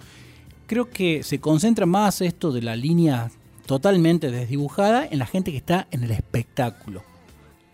[0.67, 3.31] creo que se concentra más esto de la línea
[3.67, 7.03] totalmente desdibujada en la gente que está en el espectáculo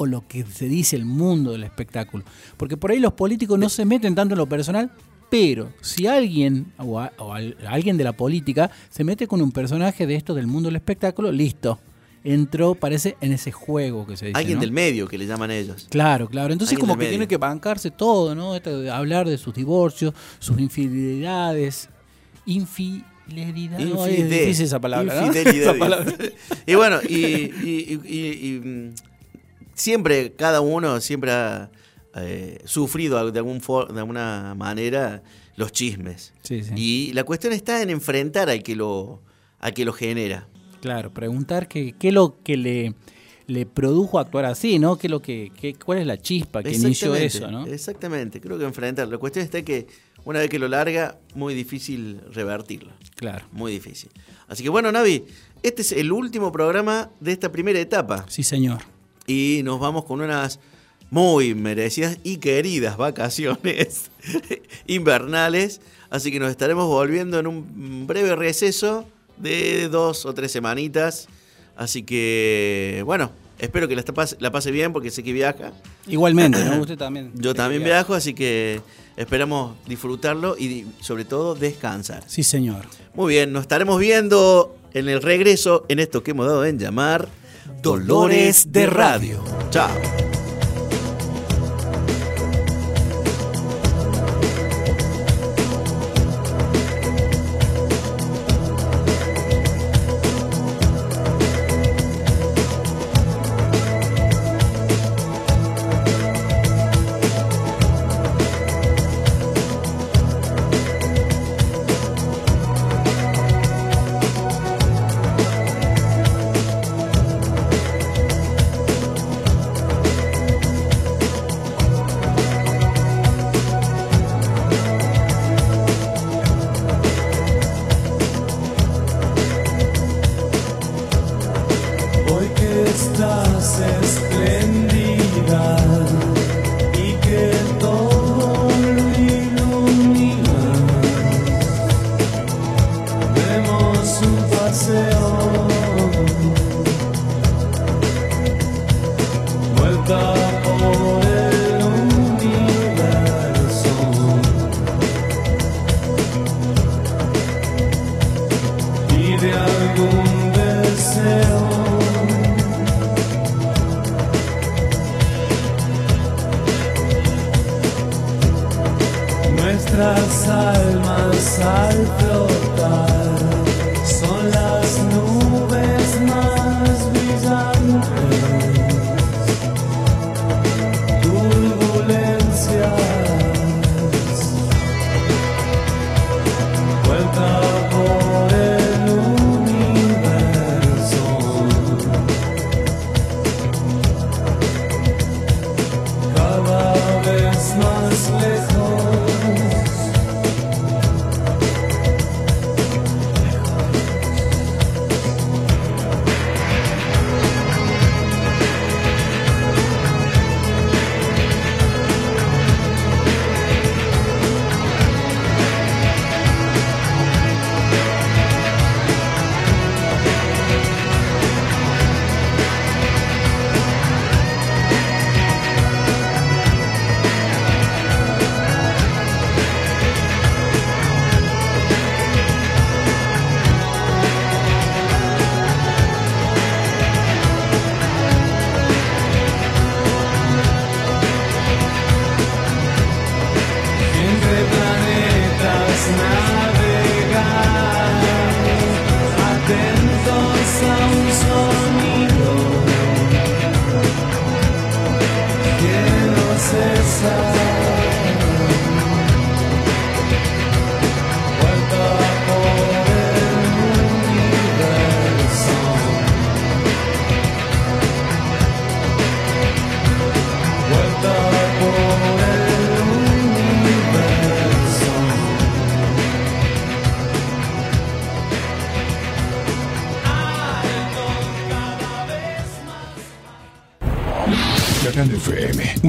[0.01, 2.25] o lo que se dice el mundo del espectáculo.
[2.57, 4.91] Porque por ahí los políticos no se meten tanto en lo personal,
[5.29, 6.99] pero si alguien o,
[7.69, 11.31] alguien de la política se mete con un personaje de esto del mundo del espectáculo,
[11.31, 11.79] listo.
[12.25, 14.39] Entró, parece, en ese juego que se dice.
[14.39, 15.87] Alguien del medio, que le llaman ellos.
[15.91, 16.55] Claro, claro.
[16.55, 18.55] Entonces, como que tiene que bancarse todo, ¿no?
[18.91, 21.91] hablar de sus divorcios, sus infidelidades.
[22.47, 23.79] Infidelidad.
[23.81, 25.27] No, es difícil esa palabra.
[25.27, 25.75] Infidelidad.
[26.67, 29.10] y bueno, y mm,
[29.81, 31.71] siempre, cada uno siempre ha
[32.17, 35.23] eh, sufrido de, algún de alguna manera
[35.57, 36.33] los chismes.
[36.77, 39.23] Y la cuestión está en enfrentar al que lo,
[39.59, 40.49] al que lo genera.
[40.81, 42.95] Claro, preguntar qué, qué es lo que le,
[43.47, 44.97] le produjo actuar así, ¿no?
[44.97, 45.53] ¿Qué lo que,
[45.85, 47.67] ¿Cuál es la chispa que inició eso, ¿no?
[47.67, 49.09] Exactamente, creo que enfrentar.
[49.09, 49.87] La cuestión está que
[50.25, 52.93] una vez que lo larga, muy difícil revertirlo.
[53.17, 53.47] Claro.
[53.53, 54.11] Muy difícil.
[54.49, 55.25] Así que bueno, Navi,
[55.63, 58.25] este es el último programa de esta primera etapa.
[58.29, 58.81] Sí, señor
[59.31, 60.59] y nos vamos con unas
[61.09, 64.11] muy merecidas y queridas vacaciones
[64.89, 65.81] invernales.
[66.11, 69.07] Así que nos estaremos volviendo en un breve receso
[69.37, 71.29] de dos o tres semanitas.
[71.77, 75.73] Así que, bueno, espero que la pase, la pase bien porque sé que viaja.
[76.09, 76.81] Igualmente, ¿no?
[76.81, 77.31] Usted también.
[77.37, 78.81] Yo también viajo, así que
[79.17, 82.25] esperamos disfrutarlo y sobre todo descansar.
[82.27, 82.85] Sí, señor.
[83.15, 87.29] Muy bien, nos estaremos viendo en el regreso en esto que hemos dado en llamar
[87.83, 89.43] Dolores de Radio.
[89.71, 90.30] Chao.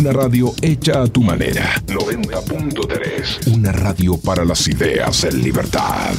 [0.01, 1.75] Una radio hecha a tu manera.
[1.85, 3.53] 90.3.
[3.53, 6.15] Una radio para las ideas en libertad.